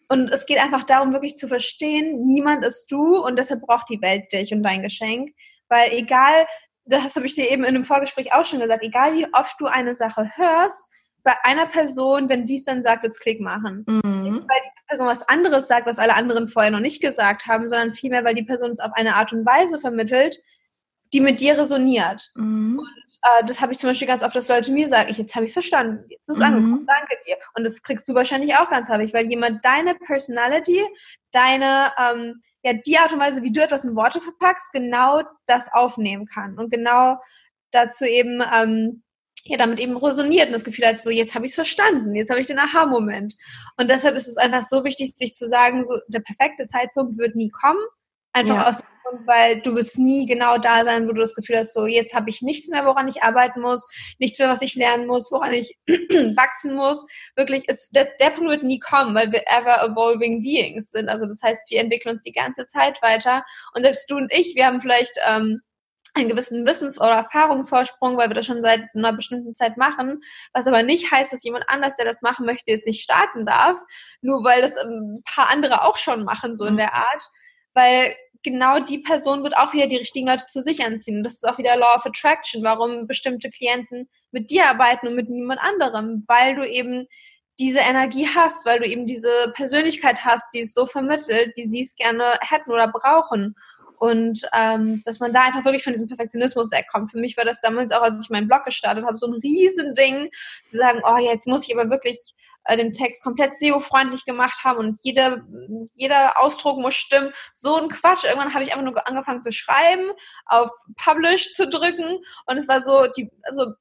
[0.08, 4.00] Und es geht einfach darum, wirklich zu verstehen, niemand ist du und deshalb braucht die
[4.00, 5.30] Welt dich und dein Geschenk.
[5.68, 6.46] Weil egal,
[6.86, 9.66] das habe ich dir eben in einem Vorgespräch auch schon gesagt, egal wie oft du
[9.66, 10.82] eine Sache hörst,
[11.24, 13.84] bei einer Person, wenn sie es dann sagt, wird es Klick machen.
[13.86, 14.46] Mhm.
[14.48, 17.92] Weil die Person was anderes sagt, was alle anderen vorher noch nicht gesagt haben, sondern
[17.92, 20.38] vielmehr, weil die Person es auf eine Art und Weise vermittelt,
[21.12, 22.30] die mit dir resoniert.
[22.34, 22.78] Mhm.
[22.78, 25.34] Und äh, das habe ich zum Beispiel ganz oft, dass Leute mir sagen, ich, jetzt
[25.34, 26.44] habe ich es verstanden, jetzt ist es mhm.
[26.44, 27.36] angekommen, danke dir.
[27.54, 30.82] Und das kriegst du wahrscheinlich auch ganz häufig, weil jemand deine Personality,
[31.32, 35.72] deine, ähm, ja, die Art und Weise, wie du etwas in Worte verpackst, genau das
[35.72, 37.18] aufnehmen kann und genau
[37.70, 39.02] dazu eben ähm,
[39.44, 42.30] ja, damit eben resoniert und das Gefühl hat, so jetzt habe ich es verstanden, jetzt
[42.30, 43.34] habe ich den Aha-Moment.
[43.78, 47.34] Und deshalb ist es einfach so wichtig, sich zu sagen, so der perfekte Zeitpunkt wird
[47.34, 47.80] nie kommen.
[48.38, 48.68] Einfach ja.
[48.68, 51.74] aus dem Grund, weil du wirst nie genau da sein, wo du das Gefühl hast,
[51.74, 53.86] so jetzt habe ich nichts mehr, woran ich arbeiten muss,
[54.18, 57.04] nichts mehr, was ich lernen muss, woran ich wachsen muss.
[57.36, 61.08] Wirklich, ist, der, der Punkt wird nie kommen, weil wir ever evolving beings sind.
[61.08, 63.44] Also das heißt, wir entwickeln uns die ganze Zeit weiter.
[63.74, 65.62] Und selbst du und ich, wir haben vielleicht ähm,
[66.14, 70.20] einen gewissen Wissens- oder Erfahrungsvorsprung, weil wir das schon seit einer bestimmten Zeit machen,
[70.52, 73.78] was aber nicht heißt, dass jemand anders, der das machen möchte, jetzt nicht starten darf,
[74.20, 76.78] nur weil das ein paar andere auch schon machen, so in mhm.
[76.78, 77.28] der Art,
[77.74, 81.22] weil genau die Person wird auch wieder die richtigen Leute zu sich anziehen.
[81.22, 85.28] Das ist auch wieder Law of Attraction, warum bestimmte Klienten mit dir arbeiten und mit
[85.28, 87.06] niemand anderem, weil du eben
[87.58, 91.80] diese Energie hast, weil du eben diese Persönlichkeit hast, die es so vermittelt, wie sie
[91.80, 93.56] es gerne hätten oder brauchen.
[93.98, 97.10] Und ähm, dass man da einfach wirklich von diesem Perfektionismus wegkommt.
[97.10, 100.30] Für mich war das damals auch, als ich meinen Blog gestartet habe, so ein Riesending,
[100.66, 102.34] zu sagen, oh, jetzt muss ich aber wirklich
[102.68, 105.42] äh, den Text komplett SEO-freundlich gemacht haben und jeder,
[105.94, 107.32] jeder Ausdruck muss stimmen.
[107.52, 108.24] So ein Quatsch.
[108.24, 110.10] Irgendwann habe ich einfach nur angefangen zu schreiben,
[110.46, 113.72] auf Publish zu drücken und es war so, die, also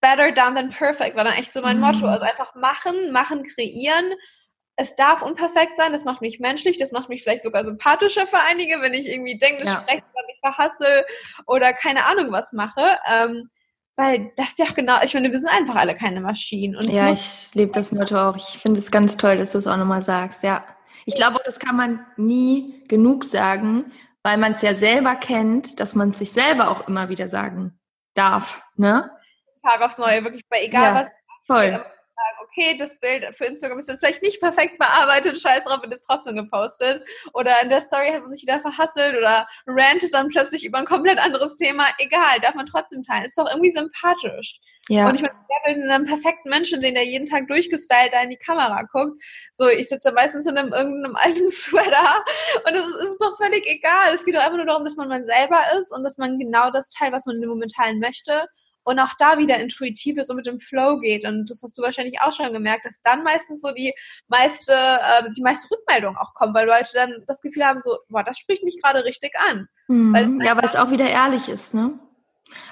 [0.00, 1.82] better done than perfect war dann echt so mein mhm.
[1.82, 2.06] Motto.
[2.06, 4.14] Also einfach machen, machen, kreieren
[4.76, 8.40] es darf unperfekt sein, das macht mich menschlich, das macht mich vielleicht sogar sympathischer für
[8.40, 9.82] einige, wenn ich irgendwie denke, das ja.
[9.82, 11.04] spreche, ich verhassel
[11.46, 12.98] oder keine Ahnung was mache.
[13.10, 13.50] Ähm,
[13.96, 16.76] weil das ja auch genau, ich meine, wir sind einfach alle keine Maschinen.
[16.76, 18.36] Und ich ja, ich lebe das Motto auch.
[18.36, 20.64] Ich finde es ganz toll, dass du es auch nochmal sagst, ja.
[21.06, 23.92] Ich glaube das kann man nie genug sagen,
[24.22, 27.78] weil man es ja selber kennt, dass man es sich selber auch immer wieder sagen
[28.14, 29.10] darf, ne?
[29.62, 31.10] Tag aufs Neue, wirklich bei egal ja, was.
[31.46, 31.84] Voll
[32.14, 35.92] sagen, okay, das Bild für Instagram ist jetzt vielleicht nicht perfekt bearbeitet, scheiß drauf, wird
[35.92, 37.04] jetzt trotzdem gepostet.
[37.32, 40.84] Oder in der Story hat man sich wieder verhasselt oder rantet dann plötzlich über ein
[40.84, 41.84] komplett anderes Thema.
[41.98, 43.24] Egal, darf man trotzdem teilen.
[43.24, 44.60] Ist doch irgendwie sympathisch.
[44.88, 45.08] Ja.
[45.08, 48.30] Und ich meine, wer will einen perfekten Menschen sehen, der jeden Tag durchgestylt da in
[48.30, 49.22] die Kamera guckt?
[49.52, 52.24] So, ich sitze meistens in einem irgendeinem alten Sweater
[52.66, 54.14] und es ist, ist doch völlig egal.
[54.14, 56.70] Es geht doch einfach nur darum, dass man man selber ist und dass man genau
[56.70, 58.46] das teilt, was man in dem Moment teilen möchte
[58.84, 61.26] und auch da wieder intuitiv ist und mit dem Flow geht.
[61.26, 63.92] Und das hast du wahrscheinlich auch schon gemerkt, dass dann meistens so die
[64.28, 68.22] meiste, äh, die meiste Rückmeldung auch kommt, weil Leute dann das Gefühl haben, so, boah,
[68.22, 69.68] das spricht mich gerade richtig an.
[69.88, 70.14] Mhm.
[70.14, 71.98] Weil, ja, weil es auch wieder ehrlich ist, ne?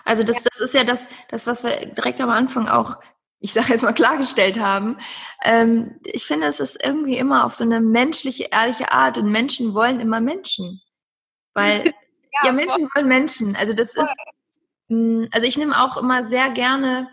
[0.04, 0.42] Also das, ja.
[0.50, 2.96] das ist ja das, das, was wir direkt am Anfang auch,
[3.40, 4.98] ich sage jetzt mal, klargestellt haben.
[5.42, 9.74] Ähm, ich finde, es ist irgendwie immer auf so eine menschliche, ehrliche Art und Menschen
[9.74, 10.82] wollen immer Menschen.
[11.54, 11.84] Weil,
[12.42, 13.56] ja, ja Menschen wollen Menschen.
[13.56, 14.14] Also das ist
[15.32, 17.09] also ich nehme auch immer sehr gerne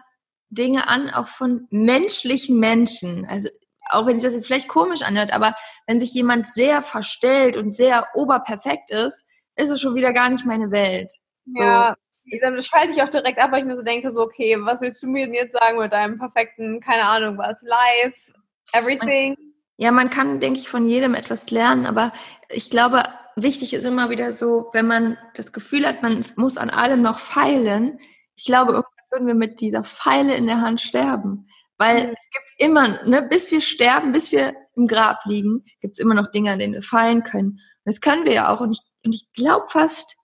[0.50, 3.26] Dinge an, auch von menschlichen Menschen.
[3.30, 3.50] Also
[3.90, 5.56] auch wenn sich das jetzt vielleicht komisch anhört, aber
[5.88, 9.24] wenn sich jemand sehr verstellt und sehr oberperfekt ist,
[9.56, 11.12] ist es schon wieder gar nicht meine Welt.
[11.46, 12.38] Ja, so.
[12.42, 15.04] dann schalte ich auch direkt ab, weil ich mir so denke, so, okay, was willst
[15.04, 18.34] du mir denn jetzt sagen mit deinem perfekten, keine Ahnung was, live,
[18.74, 19.36] everything?
[19.78, 22.12] Ja, man kann, denke ich, von jedem etwas lernen, aber
[22.50, 23.04] ich glaube,
[23.44, 27.20] wichtig ist immer wieder so, wenn man das Gefühl hat, man muss an allem noch
[27.20, 28.00] feilen,
[28.36, 31.48] ich glaube, irgendwann würden wir mit dieser Pfeile in der Hand sterben.
[31.78, 32.14] Weil mhm.
[32.14, 36.14] es gibt immer, ne, bis wir sterben, bis wir im Grab liegen, gibt es immer
[36.14, 37.52] noch Dinge, an denen wir fallen können.
[37.52, 38.62] Und das können wir ja auch.
[38.62, 40.18] Und ich, und ich glaube fast,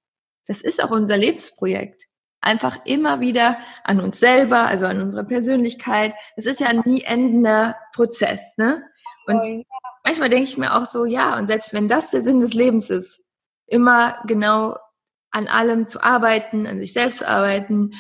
[0.48, 2.06] das ist auch unser Lebensprojekt.
[2.42, 6.14] Einfach immer wieder an uns selber, also an unserer Persönlichkeit.
[6.36, 8.84] Das ist ja ein nie endender Prozess, ne?
[9.26, 9.66] Und
[10.06, 12.90] manchmal denke ich mir auch so, ja, und selbst wenn das der Sinn des Lebens
[12.90, 13.22] ist,
[13.68, 14.78] immer genau
[15.32, 17.92] an allem zu arbeiten, an sich selbst zu arbeiten,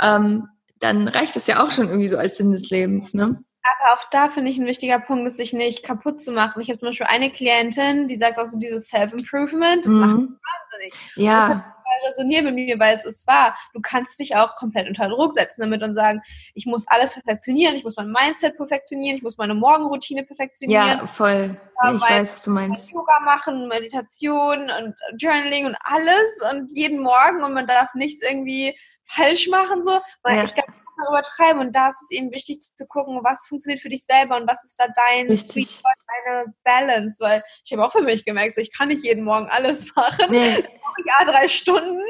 [0.00, 0.48] ähm,
[0.80, 3.44] dann reicht es ja auch schon irgendwie so als Sinn des Lebens, ne?
[3.62, 6.62] Aber auch da finde ich ein wichtiger Punkt, sich nicht kaputt zu machen.
[6.62, 10.00] Ich habe zum Beispiel eine Klientin, die sagt auch so dieses Self-Improvement, das mhm.
[10.00, 10.94] macht mich wahnsinnig.
[11.16, 11.76] Ja
[12.06, 13.56] resoniert mit mir, weil es ist wahr.
[13.72, 16.20] Du kannst dich auch komplett unter Druck setzen damit und sagen,
[16.54, 20.98] ich muss alles perfektionieren, ich muss mein Mindset perfektionieren, ich muss meine Morgenroutine perfektionieren.
[20.98, 21.56] Ja, voll.
[21.82, 22.90] Ja, ich weiß, was du meinst.
[22.90, 28.76] Yoga machen, Meditation und Journaling und alles und jeden Morgen und man darf nichts irgendwie
[29.04, 30.00] falsch machen, so.
[30.22, 30.44] Weil ja.
[30.44, 31.60] ich glaube, man übertreiben.
[31.60, 34.64] Und da ist es eben wichtig zu gucken, was funktioniert für dich selber und was
[34.64, 35.68] ist da dein Richtig.
[35.68, 35.82] Sweet
[36.24, 37.18] deine Balance.
[37.20, 40.26] Weil ich habe auch für mich gemerkt, so, ich kann nicht jeden Morgen alles machen.
[40.30, 40.64] Nee.
[41.06, 42.02] Ja, drei Stunden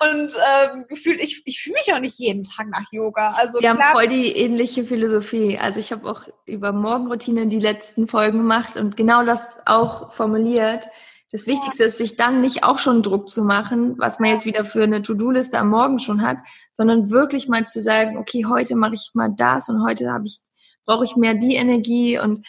[0.00, 3.32] und ähm, gefühlt, ich, ich fühle mich auch nicht jeden Tag nach Yoga.
[3.32, 5.58] Also Wir klar, haben voll die ähnliche Philosophie.
[5.58, 10.88] Also ich habe auch über Morgenroutine die letzten Folgen gemacht und genau das auch formuliert
[11.32, 14.66] das Wichtigste ist, sich dann nicht auch schon Druck zu machen, was man jetzt wieder
[14.66, 16.36] für eine To-Do-Liste am Morgen schon hat,
[16.76, 20.40] sondern wirklich mal zu sagen, okay, heute mache ich mal das und heute habe ich,
[20.84, 22.46] brauche ich mehr die Energie und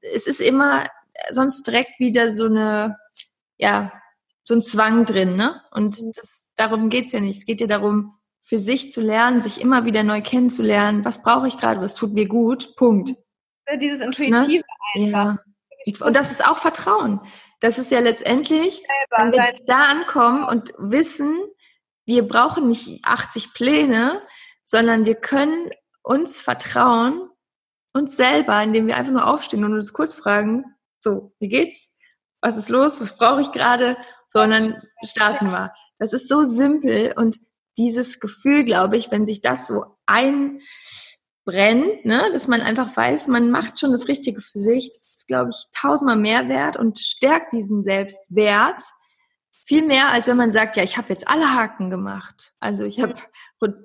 [0.00, 0.84] es ist immer
[1.32, 2.96] sonst direkt wieder so eine,
[3.58, 3.92] ja,
[4.44, 5.60] so ein Zwang drin, ne?
[5.70, 6.12] Und mhm.
[6.14, 7.40] das, darum geht's ja nicht.
[7.40, 11.04] Es geht ja darum, für sich zu lernen, sich immer wieder neu kennenzulernen.
[11.04, 11.80] Was brauche ich gerade?
[11.80, 12.74] Was tut mir gut?
[12.76, 13.14] Punkt.
[13.80, 14.64] Dieses Intuitive
[14.96, 15.06] ne?
[15.06, 15.36] einfach.
[15.86, 16.06] Ja.
[16.06, 17.20] Und das ist auch Vertrauen
[17.60, 18.82] das ist ja letztendlich,
[19.16, 21.38] wenn wir da ankommen und wissen,
[22.06, 24.22] wir brauchen nicht 80 Pläne,
[24.62, 25.70] sondern wir können
[26.02, 27.30] uns vertrauen,
[27.92, 30.64] uns selber, indem wir einfach nur aufstehen und uns kurz fragen,
[31.00, 31.92] so, wie geht's?
[32.40, 33.00] Was ist los?
[33.00, 33.96] Was brauche ich gerade?
[34.28, 35.72] Sondern starten wir.
[35.98, 37.38] Das ist so simpel und
[37.78, 40.60] dieses Gefühl, glaube ich, wenn sich das so einbrennt,
[42.04, 44.90] ne, dass man einfach weiß, man macht schon das Richtige für sich,
[45.26, 48.82] glaube ich, tausendmal mehr wert und stärkt diesen Selbstwert
[49.66, 52.52] viel mehr, als wenn man sagt, ja, ich habe jetzt alle Haken gemacht.
[52.60, 53.14] Also ich habe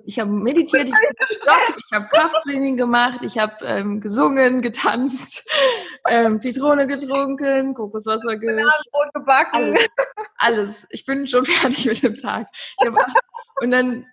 [0.04, 5.42] ich habe meditiert, ich habe gejoggt, ich habe Krafttraining gemacht, ich habe ähm, gesungen, getanzt,
[6.08, 8.62] ähm, Zitrone getrunken, Kokoswasser ge
[9.14, 9.74] gebacken.
[9.74, 9.88] Alles,
[10.36, 10.86] alles.
[10.90, 12.46] Ich bin schon fertig mit dem Tag.
[13.60, 14.06] und dann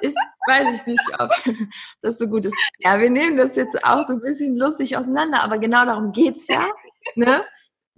[0.00, 1.30] ist, weiß ich nicht, ob
[2.02, 2.54] das so gut ist.
[2.78, 6.48] Ja, wir nehmen das jetzt auch so ein bisschen lustig auseinander, aber genau darum geht's
[6.48, 6.70] ja,
[7.14, 7.44] ne?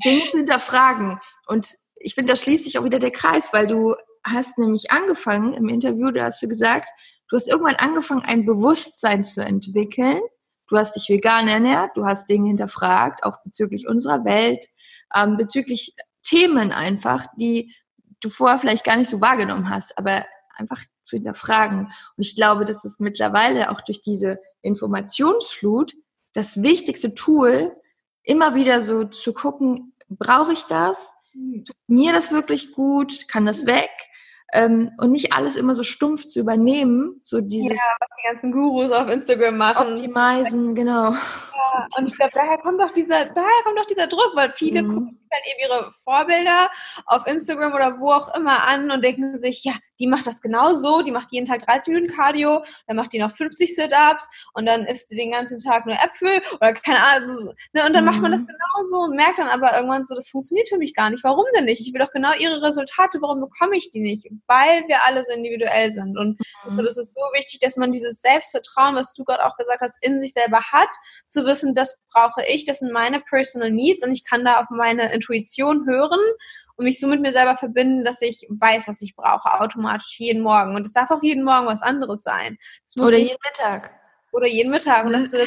[0.04, 1.18] Dinge zu hinterfragen.
[1.46, 5.54] Und ich finde, da schließt sich auch wieder der Kreis, weil du hast nämlich angefangen
[5.54, 6.88] im Interview, da hast du gesagt,
[7.28, 10.20] du hast irgendwann angefangen, ein Bewusstsein zu entwickeln.
[10.68, 14.66] Du hast dich vegan ernährt, du hast Dinge hinterfragt, auch bezüglich unserer Welt,
[15.16, 17.74] ähm, bezüglich Themen einfach, die
[18.20, 20.26] du vorher vielleicht gar nicht so wahrgenommen hast, aber
[20.58, 21.86] einfach zu hinterfragen.
[21.86, 25.94] Und ich glaube, das ist mittlerweile auch durch diese Informationsflut
[26.34, 27.74] das wichtigste Tool,
[28.22, 31.12] immer wieder so zu gucken, brauche ich das?
[31.32, 31.64] Hm.
[31.64, 33.28] Tut mir das wirklich gut?
[33.28, 33.90] Kann das weg?
[34.52, 37.76] Ähm, und nicht alles immer so stumpf zu übernehmen, so dieses.
[37.76, 39.92] Ja, was die ganzen Gurus auf Instagram machen.
[39.92, 41.12] Optimizen, genau.
[41.12, 44.82] Ja, und ich glaube, daher kommt doch dieser, daher kommt doch dieser Druck, weil viele
[44.82, 44.94] mhm.
[44.94, 46.70] gucken halt eben ihre Vorbilder
[47.06, 51.02] auf Instagram oder wo auch immer an und denken sich, ja, die macht das genauso,
[51.02, 54.84] die macht jeden Tag 30 Minuten Cardio, dann macht die noch 50 Sit-Ups und dann
[54.84, 57.54] isst sie den ganzen Tag nur Äpfel oder keine Ahnung.
[57.72, 58.10] Ne, und dann mhm.
[58.10, 58.48] macht man das mhm.
[58.48, 61.24] genauso und merkt dann aber irgendwann so, das funktioniert für mich gar nicht.
[61.24, 61.80] Warum denn nicht?
[61.80, 64.28] Ich will doch genau ihre Resultate, warum bekomme ich die nicht?
[64.46, 66.16] Weil wir alle so individuell sind.
[66.16, 66.44] Und mhm.
[66.66, 69.98] deshalb ist es so wichtig, dass man dieses Selbstvertrauen, was du gerade auch gesagt hast,
[70.00, 70.88] in sich selber hat,
[71.26, 74.66] zu wissen, das brauche ich, das sind meine Personal Needs und ich kann da auf
[74.70, 76.20] meine Intuition hören
[76.76, 80.42] und mich so mit mir selber verbinden, dass ich weiß, was ich brauche, automatisch jeden
[80.42, 80.76] Morgen.
[80.76, 82.56] Und es darf auch jeden Morgen was anderes sein.
[82.98, 83.90] oder jeden Mittag.
[84.32, 85.04] Oder jeden Mittag.
[85.04, 85.38] Und dass du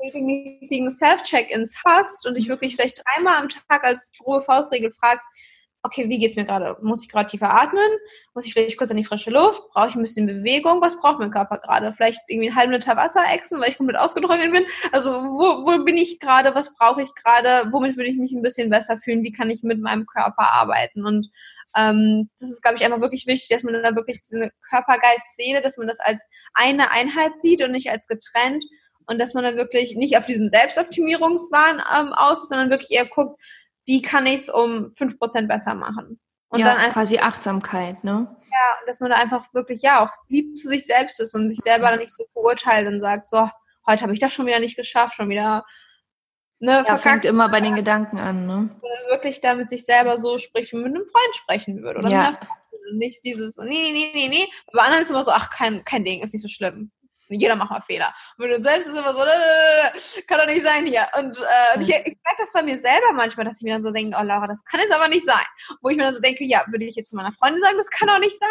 [0.00, 2.50] regelmäßigen Self-Check-ins hast und dich mhm.
[2.50, 5.28] wirklich vielleicht dreimal am Tag als hohe Faustregel fragst,
[5.82, 6.76] okay, wie geht's mir gerade?
[6.82, 7.88] Muss ich gerade tiefer atmen?
[8.34, 9.62] Muss ich vielleicht kurz an die frische Luft?
[9.70, 10.82] Brauche ich ein bisschen Bewegung?
[10.82, 11.92] Was braucht mein Körper gerade?
[11.92, 14.66] Vielleicht irgendwie einen halben Liter Wasser exen, weil ich komplett ausgetrocknet bin?
[14.92, 16.54] Also wo, wo bin ich gerade?
[16.54, 17.70] Was brauche ich gerade?
[17.72, 19.22] Womit würde ich mich ein bisschen besser fühlen?
[19.22, 21.06] Wie kann ich mit meinem Körper arbeiten?
[21.06, 21.30] Und
[21.76, 25.36] ähm, das ist, glaube ich, einfach wirklich wichtig, dass man da wirklich diese Körper, Geist,
[25.36, 26.24] Seele, dass man das als
[26.54, 28.64] eine Einheit sieht und nicht als getrennt
[29.06, 33.06] und dass man dann wirklich nicht auf diesen Selbstoptimierungswahn ähm, aus ist, sondern wirklich eher
[33.06, 33.40] guckt,
[33.88, 36.20] wie kann ich es um fünf Prozent besser machen?
[36.50, 38.36] Und ja, dann einfach, quasi Achtsamkeit, ne?
[38.50, 41.58] Ja, dass man da einfach wirklich, ja, auch lieb zu sich selbst ist und sich
[41.58, 43.50] selber dann nicht so verurteilt und sagt, so,
[43.86, 45.64] heute habe ich das schon wieder nicht geschafft, schon wieder
[46.60, 48.68] Ne, ja, fängt immer bei den Gedanken an, ne?
[49.10, 52.00] Wirklich da mit sich selber so spricht, wie man mit einem Freund sprechen würde.
[52.00, 52.16] Oder ja.
[52.16, 52.98] mit einer Freundin.
[52.98, 54.46] Nicht dieses, nee, nee, nee, nee.
[54.72, 56.90] Bei anderen ist immer so, ach, kein, kein Ding, ist nicht so schlimm
[57.28, 58.14] jeder macht mal Fehler.
[58.36, 61.06] Und mit uns selbst ist immer so, äh, kann doch nicht sein hier.
[61.18, 63.82] Und, äh, und ich, ich merke das bei mir selber manchmal, dass ich mir dann
[63.82, 65.44] so denke, oh Laura, das kann jetzt aber nicht sein.
[65.82, 67.90] Wo ich mir dann so denke, ja, würde ich jetzt zu meiner Freundin sagen, das
[67.90, 68.48] kann doch nicht sein?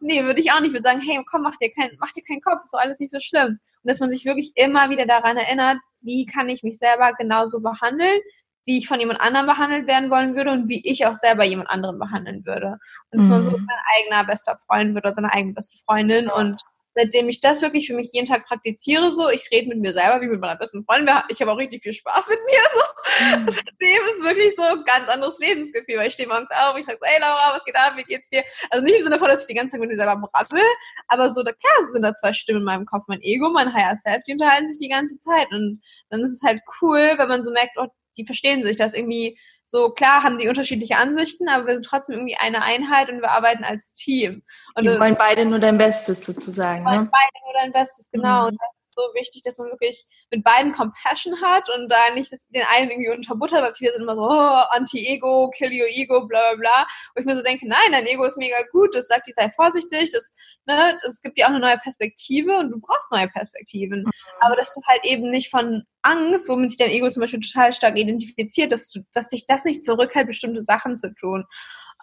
[0.00, 0.68] Nee, würde ich auch nicht.
[0.68, 3.00] Ich würde sagen, hey, komm, mach dir, kein, mach dir keinen Kopf, ist doch alles
[3.00, 3.58] nicht so schlimm.
[3.82, 7.60] Und dass man sich wirklich immer wieder daran erinnert, wie kann ich mich selber genauso
[7.60, 8.20] behandeln,
[8.66, 11.70] wie ich von jemand anderem behandelt werden wollen würde und wie ich auch selber jemand
[11.70, 12.78] anderen behandeln würde.
[13.10, 13.30] Und dass mhm.
[13.30, 13.66] man so mhm.
[13.66, 16.62] sein eigener bester Freund wird oder seine eigene beste Freundin und
[17.00, 20.20] seitdem ich das wirklich für mich jeden Tag praktiziere, so, ich rede mit mir selber
[20.20, 23.38] wie mit meiner besten Freundin, ich habe auch richtig viel Spaß mit mir, so.
[23.38, 23.48] Mhm.
[23.48, 26.84] Seitdem ist es wirklich so ein ganz anderes Lebensgefühl, weil ich stehe morgens auf, ich
[26.84, 28.44] sage hey Laura, was geht ab, wie geht's dir?
[28.70, 30.62] Also nicht im Sinne von, dass ich die ganze Zeit mit mir selber brabbel,
[31.08, 33.96] aber so, da, klar sind da zwei Stimmen in meinem Kopf, mein Ego, mein Higher
[33.96, 35.80] Self, die unterhalten sich die ganze Zeit und
[36.10, 37.86] dann ist es halt cool, wenn man so merkt, oh,
[38.16, 42.16] die verstehen sich, das irgendwie so, klar haben die unterschiedliche Ansichten, aber wir sind trotzdem
[42.16, 44.42] irgendwie eine Einheit und wir arbeiten als Team.
[44.74, 46.84] Und die wollen beide nur dein Bestes sozusagen.
[46.84, 47.10] Wollen ne?
[47.10, 48.42] beide nur dein Bestes, genau.
[48.42, 48.48] Mhm.
[48.48, 52.32] Und das ist so wichtig, dass man wirklich mit beiden Compassion hat und da nicht
[52.50, 56.54] den einen irgendwie unterbuttert, weil viele sind immer so, oh, Anti-Ego, kill your ego, bla
[56.54, 56.86] bla bla.
[57.14, 59.48] Wo ich mir so denke, nein, dein Ego ist mega gut, das sagt dir, sei
[59.50, 60.32] vorsichtig, das,
[60.66, 64.02] ne, es gibt dir auch eine neue Perspektive und du brauchst neue Perspektiven.
[64.02, 64.10] Mhm.
[64.40, 67.72] Aber dass du halt eben nicht von Angst, womit sich dein Ego zum Beispiel total
[67.72, 71.44] stark identifiziert, dass du, dass sich das nicht zurückhält, bestimmte Sachen zu tun.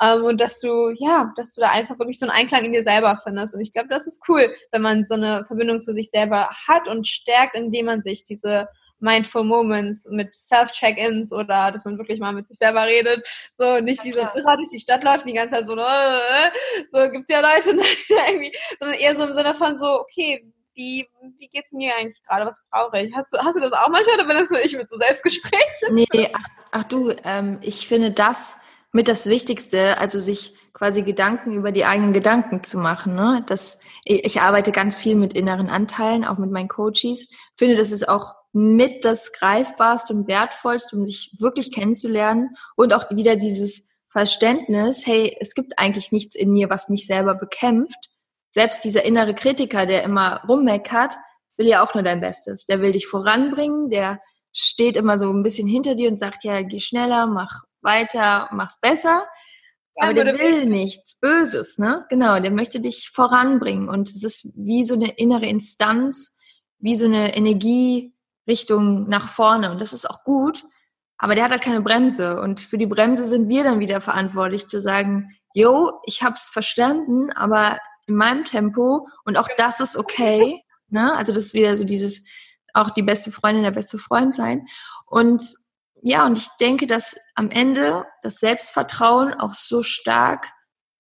[0.02, 2.84] Ähm, und dass du, ja, dass du da einfach wirklich so einen Einklang in dir
[2.84, 3.56] selber findest.
[3.56, 6.88] Und ich glaube, das ist cool, wenn man so eine Verbindung zu sich selber hat
[6.88, 8.68] und stärkt, indem man sich diese
[9.00, 13.28] Mindful Moments mit Self-Check-Ins oder dass man wirklich mal mit sich selber redet.
[13.54, 15.76] So nicht wie so ein Irrer durch die Stadt läuft und die ganze Zeit so,
[15.78, 16.52] äh,
[16.88, 17.76] so gibt's ja Leute,
[18.10, 21.10] die irgendwie, sondern eher so im Sinne von so, okay, wie,
[21.40, 22.46] wie geht's mir eigentlich gerade?
[22.46, 23.14] Was brauche ich?
[23.14, 25.94] Hast du, hast du das auch manchmal oder bin das so ich mit so Selbstgesprächen?
[25.94, 28.56] Nee, ach, ach du, ähm, ich finde das
[28.94, 33.16] mit das Wichtigste, also sich quasi Gedanken über die eigenen Gedanken zu machen.
[33.16, 33.44] Ne?
[33.48, 37.28] Das, ich, ich arbeite ganz viel mit inneren Anteilen, auch mit meinen Coaches.
[37.56, 43.06] Finde, das ist auch mit das greifbarste und wertvollste, um sich wirklich kennenzulernen und auch
[43.12, 48.10] wieder dieses Verständnis, hey, es gibt eigentlich nichts in mir, was mich selber bekämpft,
[48.58, 51.16] selbst dieser innere Kritiker, der immer rummeckert,
[51.58, 52.66] will ja auch nur dein Bestes.
[52.66, 54.20] Der will dich voranbringen, der
[54.52, 58.80] steht immer so ein bisschen hinter dir und sagt, ja, geh schneller, mach weiter, mach's
[58.82, 59.28] besser.
[60.00, 62.08] Aber der will nichts Böses, ne?
[62.10, 63.90] Genau, der möchte dich voranbringen.
[63.90, 66.36] Und es ist wie so eine innere Instanz,
[66.80, 69.70] wie so eine Energierichtung nach vorne.
[69.70, 70.66] Und das ist auch gut.
[71.20, 72.42] Aber der hat halt keine Bremse.
[72.42, 77.32] Und für die Bremse sind wir dann wieder verantwortlich zu sagen, yo, ich hab's verstanden,
[77.34, 77.78] aber
[78.08, 80.64] in meinem Tempo und auch das ist okay.
[80.90, 81.14] Ne?
[81.16, 82.24] Also das ist wieder so dieses,
[82.74, 84.66] auch die beste Freundin, der beste Freund sein.
[85.06, 85.44] Und
[86.02, 90.48] ja, und ich denke, dass am Ende das Selbstvertrauen auch so stark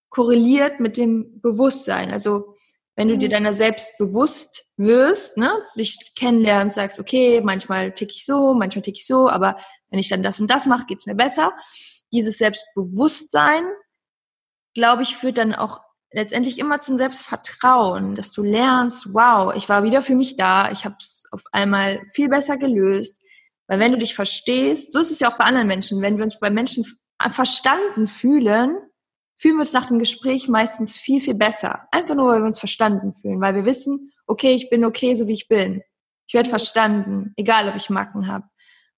[0.10, 2.12] korreliert mit dem Bewusstsein.
[2.12, 2.56] Also
[2.96, 3.34] wenn du dir mhm.
[3.34, 8.98] deiner selbst bewusst wirst, ne, dich kennenlernst, sagst, okay, manchmal tick ich so, manchmal tick
[8.98, 9.58] ich so, aber
[9.90, 11.54] wenn ich dann das und das mache, geht's mir besser.
[12.12, 13.66] Dieses Selbstbewusstsein,
[14.74, 15.80] glaube ich, führt dann auch
[16.12, 20.86] letztendlich immer zum Selbstvertrauen, dass du lernst, wow, ich war wieder für mich da, ich
[20.86, 23.18] habe es auf einmal viel besser gelöst.
[23.68, 26.24] Weil wenn du dich verstehst, so ist es ja auch bei anderen Menschen, wenn wir
[26.24, 26.86] uns bei Menschen
[27.30, 28.78] verstanden fühlen,
[29.38, 31.88] fühlen wir uns nach dem Gespräch meistens viel, viel besser.
[31.92, 35.28] Einfach nur, weil wir uns verstanden fühlen, weil wir wissen, okay, ich bin okay, so
[35.28, 35.84] wie ich bin.
[36.28, 38.46] Ich werde verstanden, egal ob ich Macken habe.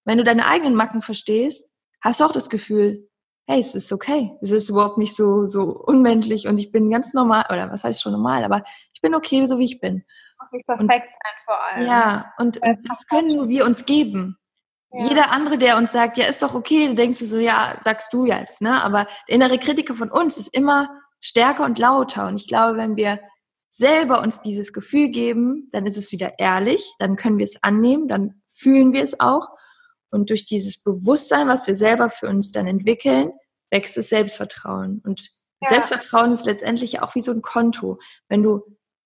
[0.04, 1.68] Wenn du deine eigenen Macken verstehst,
[2.00, 3.09] hast du auch das Gefühl,
[3.50, 4.32] hey, es ist okay.
[4.40, 8.00] Es ist überhaupt nicht so, so unmännlich und ich bin ganz normal, oder was heißt
[8.00, 10.04] schon normal, aber ich bin okay, so wie ich bin.
[10.40, 11.86] Muss nicht perfekt und, sein vor allem.
[11.86, 14.38] Ja, und, und das können nur wir uns geben.
[14.92, 15.08] Ja.
[15.08, 18.12] Jeder andere, der uns sagt, ja, ist doch okay, du denkst du so, ja, sagst
[18.12, 18.82] du jetzt, ne?
[18.84, 20.88] Aber der innere Kritiker von uns ist immer
[21.20, 22.28] stärker und lauter.
[22.28, 23.18] Und ich glaube, wenn wir
[23.68, 28.06] selber uns dieses Gefühl geben, dann ist es wieder ehrlich, dann können wir es annehmen,
[28.06, 29.48] dann fühlen wir es auch.
[30.10, 33.32] Und durch dieses Bewusstsein, was wir selber für uns dann entwickeln,
[33.70, 35.00] wächst das Selbstvertrauen.
[35.04, 35.30] Und
[35.62, 35.68] ja.
[35.68, 37.98] Selbstvertrauen ist letztendlich auch wie so ein Konto.
[38.28, 38.62] Wenn du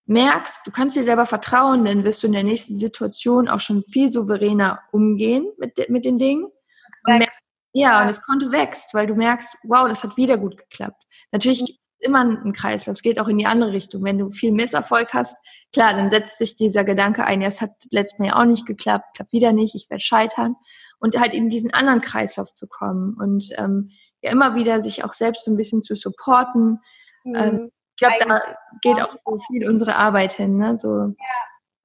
[0.06, 3.84] merkst, du kannst dir selber vertrauen, dann wirst du in der nächsten Situation auch schon
[3.84, 6.44] viel souveräner umgehen mit, mit den Dingen.
[6.44, 7.40] Und merkst,
[7.72, 11.04] ja, und das Konto wächst, weil du merkst, wow, das hat wieder gut geklappt.
[11.32, 11.66] Natürlich mhm.
[11.98, 14.04] immer ein Kreislauf, es geht auch in die andere Richtung.
[14.04, 15.36] Wenn du viel Misserfolg hast,
[15.72, 18.66] klar, dann setzt sich dieser Gedanke ein, ja, es hat letztes Mal ja auch nicht
[18.66, 20.54] geklappt, klappt wieder nicht, ich werde scheitern.
[21.00, 23.90] Und halt in diesen anderen Kreislauf zu kommen und ähm,
[24.24, 26.80] ja immer wieder sich auch selbst so ein bisschen zu supporten,
[27.24, 27.34] mhm.
[27.34, 28.40] ähm, ich glaube, da
[28.82, 30.76] geht auch so viel unsere Arbeit hin, ne?
[30.78, 31.14] so ja.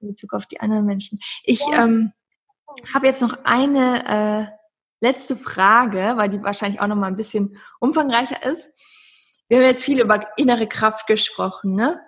[0.00, 1.20] in Bezug auf die anderen Menschen.
[1.44, 1.84] Ich ja.
[1.84, 2.12] ähm,
[2.92, 7.58] habe jetzt noch eine äh, letzte Frage, weil die wahrscheinlich auch noch mal ein bisschen
[7.78, 8.70] umfangreicher ist.
[9.48, 12.00] Wir haben jetzt viel über innere Kraft gesprochen, ne?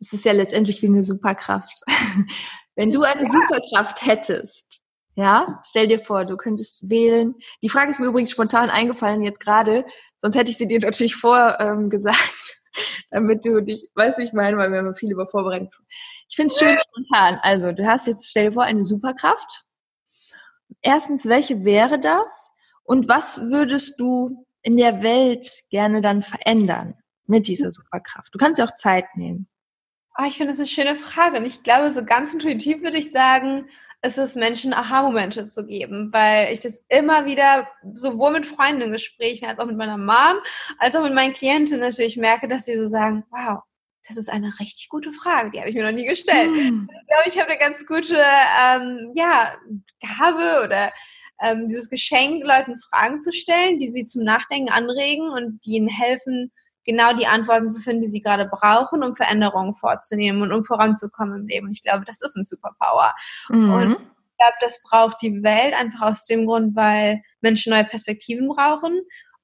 [0.00, 1.82] Es ist ja letztendlich wie eine Superkraft.
[2.74, 3.30] Wenn du eine ja.
[3.30, 4.80] Superkraft hättest,
[5.16, 7.34] ja, stell dir vor, du könntest wählen.
[7.62, 9.86] Die Frage ist mir übrigens spontan eingefallen jetzt gerade,
[10.20, 11.90] sonst hätte ich sie dir natürlich vor ähm,
[13.10, 15.70] damit du dich, weißt du, ich meine, weil wir haben viel über Vorbereitung.
[16.28, 17.38] Ich finde es schön spontan.
[17.42, 19.64] Also, du hast jetzt, stell dir vor, eine Superkraft.
[20.82, 22.50] Erstens, welche wäre das?
[22.84, 26.94] Und was würdest du in der Welt gerne dann verändern
[27.26, 28.34] mit dieser Superkraft?
[28.34, 29.48] Du kannst ja auch Zeit nehmen.
[30.18, 31.38] Oh, ich finde das eine schöne Frage.
[31.38, 33.68] Und ich glaube, so ganz intuitiv würde ich sagen,
[34.02, 38.92] ist es Menschen Aha-Momente zu geben, weil ich das immer wieder sowohl mit Freunden in
[38.92, 40.40] Gesprächen als auch mit meiner Mom,
[40.78, 43.60] als auch mit meinen Klienten natürlich merke, dass sie so sagen, wow,
[44.08, 46.50] das ist eine richtig gute Frage, die habe ich mir noch nie gestellt.
[46.50, 46.88] Mm.
[46.88, 48.22] Ich glaube, ich habe eine ganz gute
[48.62, 49.56] ähm, ja,
[50.00, 50.92] Gabe oder
[51.42, 55.88] ähm, dieses Geschenk, Leuten Fragen zu stellen, die sie zum Nachdenken anregen und die ihnen
[55.88, 56.52] helfen,
[56.86, 61.40] genau die Antworten zu finden, die sie gerade brauchen, um Veränderungen vorzunehmen und um voranzukommen
[61.40, 61.66] im Leben.
[61.66, 63.14] Und ich glaube, das ist ein Superpower.
[63.48, 63.72] Mhm.
[63.72, 68.48] Und ich glaube, das braucht die Welt einfach aus dem Grund, weil Menschen neue Perspektiven
[68.48, 69.00] brauchen.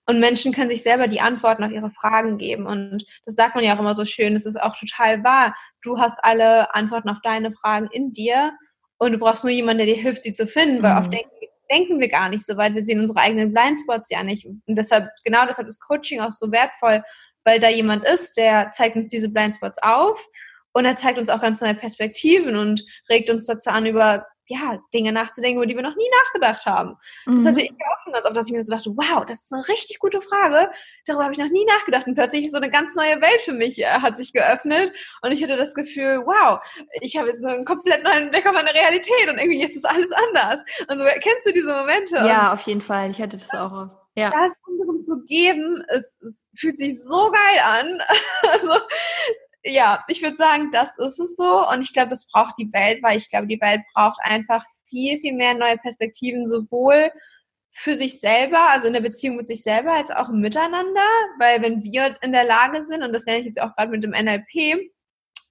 [0.07, 2.67] Und Menschen können sich selber die Antworten auf ihre Fragen geben.
[2.67, 4.35] Und das sagt man ja auch immer so schön.
[4.35, 5.55] Das ist auch total wahr.
[5.83, 8.53] Du hast alle Antworten auf deine Fragen in dir.
[8.99, 10.99] Und du brauchst nur jemanden, der dir hilft, sie zu finden, weil mhm.
[10.99, 11.31] oft denken,
[11.73, 12.75] denken wir gar nicht so weit.
[12.75, 14.45] Wir sehen unsere eigenen Blindspots ja nicht.
[14.45, 17.03] Und deshalb, genau deshalb ist Coaching auch so wertvoll,
[17.45, 20.27] weil da jemand ist, der zeigt uns diese Blindspots auf
[20.73, 24.79] und er zeigt uns auch ganz neue Perspektiven und regt uns dazu an, über ja,
[24.93, 26.97] Dinge nachzudenken, über die wir noch nie nachgedacht haben.
[27.27, 27.37] Mhm.
[27.37, 29.53] Das hatte ich auch schon ganz oft, dass ich mir so dachte, wow, das ist
[29.53, 30.71] eine richtig gute Frage.
[31.07, 32.07] Darüber habe ich noch nie nachgedacht.
[32.07, 34.93] Und plötzlich ist so eine ganz neue Welt für mich äh, hat sich geöffnet.
[35.23, 36.61] Und ich hatte das Gefühl, wow,
[37.01, 40.13] ich habe jetzt einen komplett neuen Blick auf meine Realität und irgendwie jetzt ist alles
[40.13, 40.63] anders.
[40.89, 42.17] Und so, kennst du diese Momente?
[42.17, 43.11] Ja, auf jeden Fall.
[43.11, 44.02] Ich hatte das auch.
[44.15, 44.31] Ja.
[44.31, 48.01] Das anderen zu geben, es, es fühlt sich so geil an.
[48.53, 48.73] also,
[49.65, 51.69] ja, ich würde sagen, das ist es so.
[51.69, 55.19] Und ich glaube, das braucht die Welt, weil ich glaube, die Welt braucht einfach viel,
[55.21, 57.11] viel mehr neue Perspektiven, sowohl
[57.71, 61.01] für sich selber, also in der Beziehung mit sich selber, als auch miteinander.
[61.39, 64.05] Weil wenn wir in der Lage sind, und das lerne ich jetzt auch gerade mit
[64.05, 64.91] dem NLP,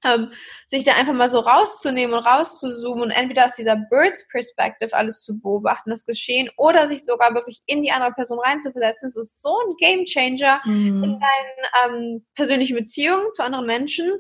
[0.04, 0.32] ähm,
[0.66, 5.22] sich da einfach mal so rauszunehmen und rauszuzoomen und entweder aus dieser Birds Perspective alles
[5.22, 9.10] zu beobachten, das Geschehen, oder sich sogar wirklich in die andere Person reinzuversetzen.
[9.10, 11.04] Es ist so ein Game Changer mhm.
[11.04, 14.12] in deinen ähm, persönlichen Beziehungen zu anderen Menschen,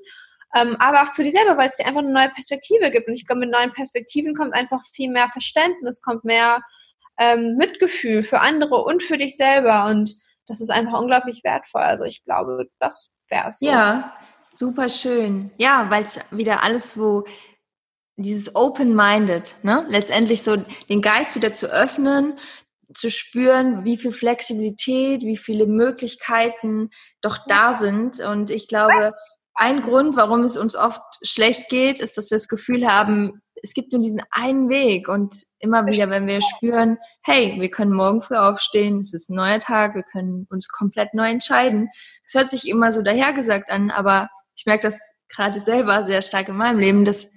[0.55, 3.07] ähm, aber auch zu dir selber, weil es dir einfach eine neue Perspektive gibt.
[3.07, 6.61] Und ich glaube, mit neuen Perspektiven kommt einfach viel mehr Verständnis, kommt mehr
[7.17, 9.85] ähm, Mitgefühl für andere und für dich selber.
[9.85, 10.13] Und
[10.47, 11.83] das ist einfach unglaublich wertvoll.
[11.83, 13.59] Also ich glaube, das wäre es.
[13.59, 13.67] So.
[13.67, 14.13] Ja,
[14.53, 15.51] Super schön.
[15.57, 17.25] Ja, weil es wieder alles so
[18.17, 19.85] dieses open-minded, ne?
[19.89, 20.57] Letztendlich so
[20.89, 22.37] den Geist wieder zu öffnen,
[22.93, 26.89] zu spüren, wie viel Flexibilität, wie viele Möglichkeiten
[27.21, 28.19] doch da sind.
[28.19, 29.13] Und ich glaube,
[29.53, 33.73] ein Grund, warum es uns oft schlecht geht, ist, dass wir das Gefühl haben, es
[33.73, 38.21] gibt nur diesen einen Weg und immer wieder, wenn wir spüren, hey, wir können morgen
[38.21, 41.89] früh aufstehen, es ist ein neuer Tag, wir können uns komplett neu entscheiden.
[42.25, 44.29] Es hört sich immer so dahergesagt an, aber
[44.61, 47.27] ich merke das gerade selber sehr stark in meinem Leben, dass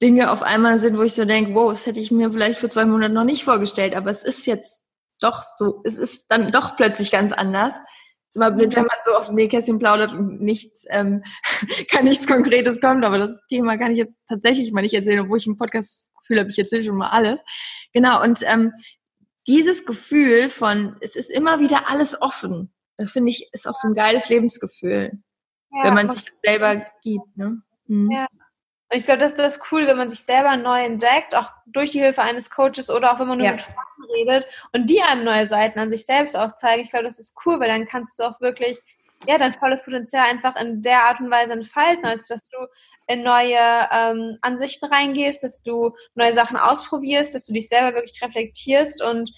[0.00, 2.70] Dinge auf einmal sind, wo ich so denke, wow, das hätte ich mir vielleicht vor
[2.70, 4.82] zwei Monaten noch nicht vorgestellt, aber es ist jetzt
[5.20, 7.74] doch so, es ist dann doch plötzlich ganz anders
[8.34, 11.22] ist immer blöd, wenn man so aus dem Nähkästchen plaudert und nichts, ähm,
[11.90, 15.38] kann nichts Konkretes kommt, aber das Thema kann ich jetzt tatsächlich mal nicht erzählen, obwohl
[15.38, 17.40] ich im Podcast das Gefühl habe, ich erzähle schon mal alles.
[17.92, 18.72] Genau, und ähm,
[19.46, 23.86] dieses Gefühl von, es ist immer wieder alles offen, das finde ich, ist auch so
[23.86, 25.12] ein geiles Lebensgefühl,
[25.74, 27.36] ja, wenn man sich selber gibt.
[27.36, 27.62] Ne?
[27.86, 28.10] Mhm.
[28.10, 28.26] Ja.
[28.90, 31.92] Und ich glaube, das ist das cool, wenn man sich selber neu entdeckt, auch durch
[31.92, 33.52] die Hilfe eines Coaches oder auch wenn man nur ja.
[33.52, 36.84] mit Freunden redet und die einem neue Seiten an sich selbst aufzeigen.
[36.84, 38.78] Ich glaube, das ist cool, weil dann kannst du auch wirklich
[39.26, 42.58] ja, dein volles Potenzial einfach in der Art und Weise entfalten, als dass du
[43.06, 48.22] in neue ähm, Ansichten reingehst, dass du neue Sachen ausprobierst, dass du dich selber wirklich
[48.22, 49.32] reflektierst und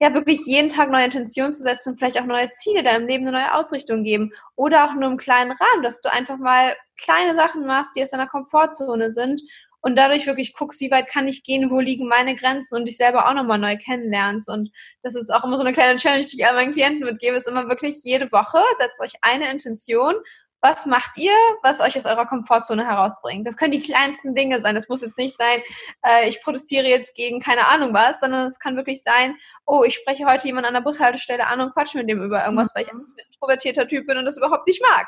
[0.00, 3.26] ja, wirklich jeden Tag neue Intentionen zu setzen und vielleicht auch neue Ziele deinem Leben
[3.26, 4.32] eine neue Ausrichtung geben.
[4.54, 8.10] Oder auch nur im kleinen Rahmen, dass du einfach mal kleine Sachen machst, die aus
[8.10, 9.42] deiner Komfortzone sind
[9.80, 12.96] und dadurch wirklich guckst, wie weit kann ich gehen, wo liegen meine Grenzen und dich
[12.96, 14.48] selber auch nochmal neu kennenlernst.
[14.48, 14.70] Und
[15.02, 17.48] das ist auch immer so eine kleine Challenge, die ich all meinen Klienten mitgebe, ist
[17.48, 20.14] immer wirklich jede Woche, setzt euch eine Intention
[20.60, 21.32] was macht ihr,
[21.62, 23.46] was euch aus eurer Komfortzone herausbringt?
[23.46, 24.74] Das können die kleinsten Dinge sein.
[24.74, 25.62] Das muss jetzt nicht sein,
[26.04, 29.36] äh, ich protestiere jetzt gegen keine Ahnung was, sondern es kann wirklich sein,
[29.66, 32.74] oh, ich spreche heute jemand an der Bushaltestelle an und quatsche mit dem über irgendwas,
[32.74, 35.06] weil ich ein introvertierter Typ bin und das überhaupt nicht mag.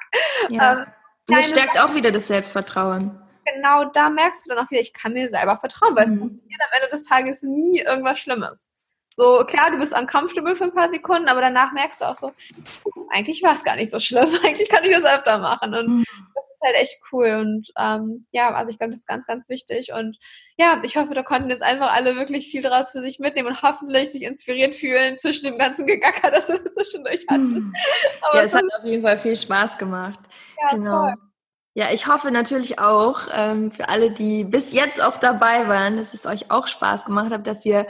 [0.50, 0.72] Ja.
[0.72, 0.86] Ähm,
[1.26, 3.20] das stärkt auch wieder das Selbstvertrauen.
[3.54, 6.22] Genau, da merkst du dann auch wieder, ich kann mir selber vertrauen, weil mhm.
[6.22, 8.72] es passiert am Ende des Tages nie irgendwas Schlimmes.
[9.20, 12.32] So, klar, du bist uncomfortable für ein paar Sekunden, aber danach merkst du auch so,
[13.10, 14.30] eigentlich war es gar nicht so schlimm.
[14.42, 15.74] Eigentlich kann ich das öfter machen.
[15.74, 16.04] Und mhm.
[16.34, 17.36] das ist halt echt cool.
[17.38, 19.92] Und ähm, ja, also ich glaube, das ist ganz, ganz wichtig.
[19.92, 20.16] Und
[20.56, 23.62] ja, ich hoffe, da konnten jetzt einfach alle wirklich viel daraus für sich mitnehmen und
[23.62, 27.54] hoffentlich sich inspiriert fühlen zwischen dem ganzen Gegacker, das wir zwischendurch hatten.
[27.54, 27.74] Mhm.
[28.32, 30.20] ja, es hat auf jeden Fall viel Spaß gemacht.
[30.62, 31.02] Ja, genau.
[31.02, 31.14] Voll.
[31.74, 36.14] Ja, ich hoffe natürlich auch ähm, für alle, die bis jetzt auch dabei waren, dass
[36.14, 37.86] es euch auch Spaß gemacht hat, dass ihr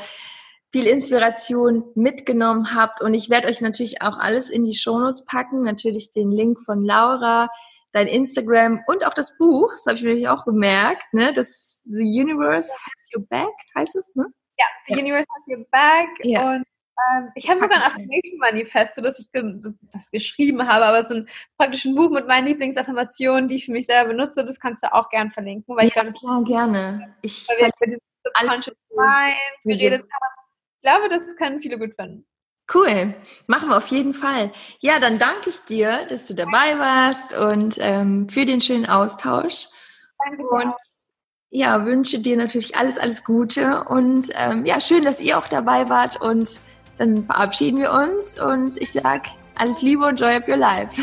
[0.73, 3.01] viel Inspiration mitgenommen habt.
[3.01, 5.62] Und ich werde euch natürlich auch alles in die Shownotes packen.
[5.62, 7.49] Natürlich den Link von Laura,
[7.93, 9.73] dein Instagram und auch das Buch.
[9.73, 11.12] Das habe ich mir nämlich auch gemerkt.
[11.12, 11.33] Ne?
[11.33, 14.27] Das The Universe Has Your Back heißt es, ne?
[14.59, 15.01] Ja, The ja.
[15.01, 16.25] Universe Has Your Back.
[16.25, 16.51] Ja.
[16.51, 16.64] Und
[17.16, 19.29] ähm, ich habe sogar ein Affirmation-Manifest, das ich
[19.93, 23.57] das geschrieben habe, aber es ist, ein, ist praktisch ein Buch mit meinen Lieblingsaffirmationen, die
[23.57, 24.45] ich für mich selber benutze.
[24.45, 25.75] Das kannst du auch gern verlinken.
[25.75, 27.16] Weil ja, ich glaube, klar, gerne.
[27.23, 30.39] Ich wir über Subconscious Mind geredet haben ich
[30.81, 32.26] glaube, das können viele gut finden.
[32.72, 33.14] Cool,
[33.49, 34.53] machen wir auf jeden Fall.
[34.78, 39.66] Ja, dann danke ich dir, dass du dabei warst und ähm, für den schönen Austausch.
[40.24, 40.47] Danke.
[40.47, 40.74] Und
[41.51, 45.89] ja, wünsche dir natürlich alles, alles Gute und ähm, ja, schön, dass ihr auch dabei
[45.89, 46.61] wart und
[46.97, 51.03] dann verabschieden wir uns und ich sage alles Liebe und Joy of Your Life.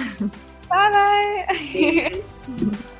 [0.70, 2.78] Bye bye.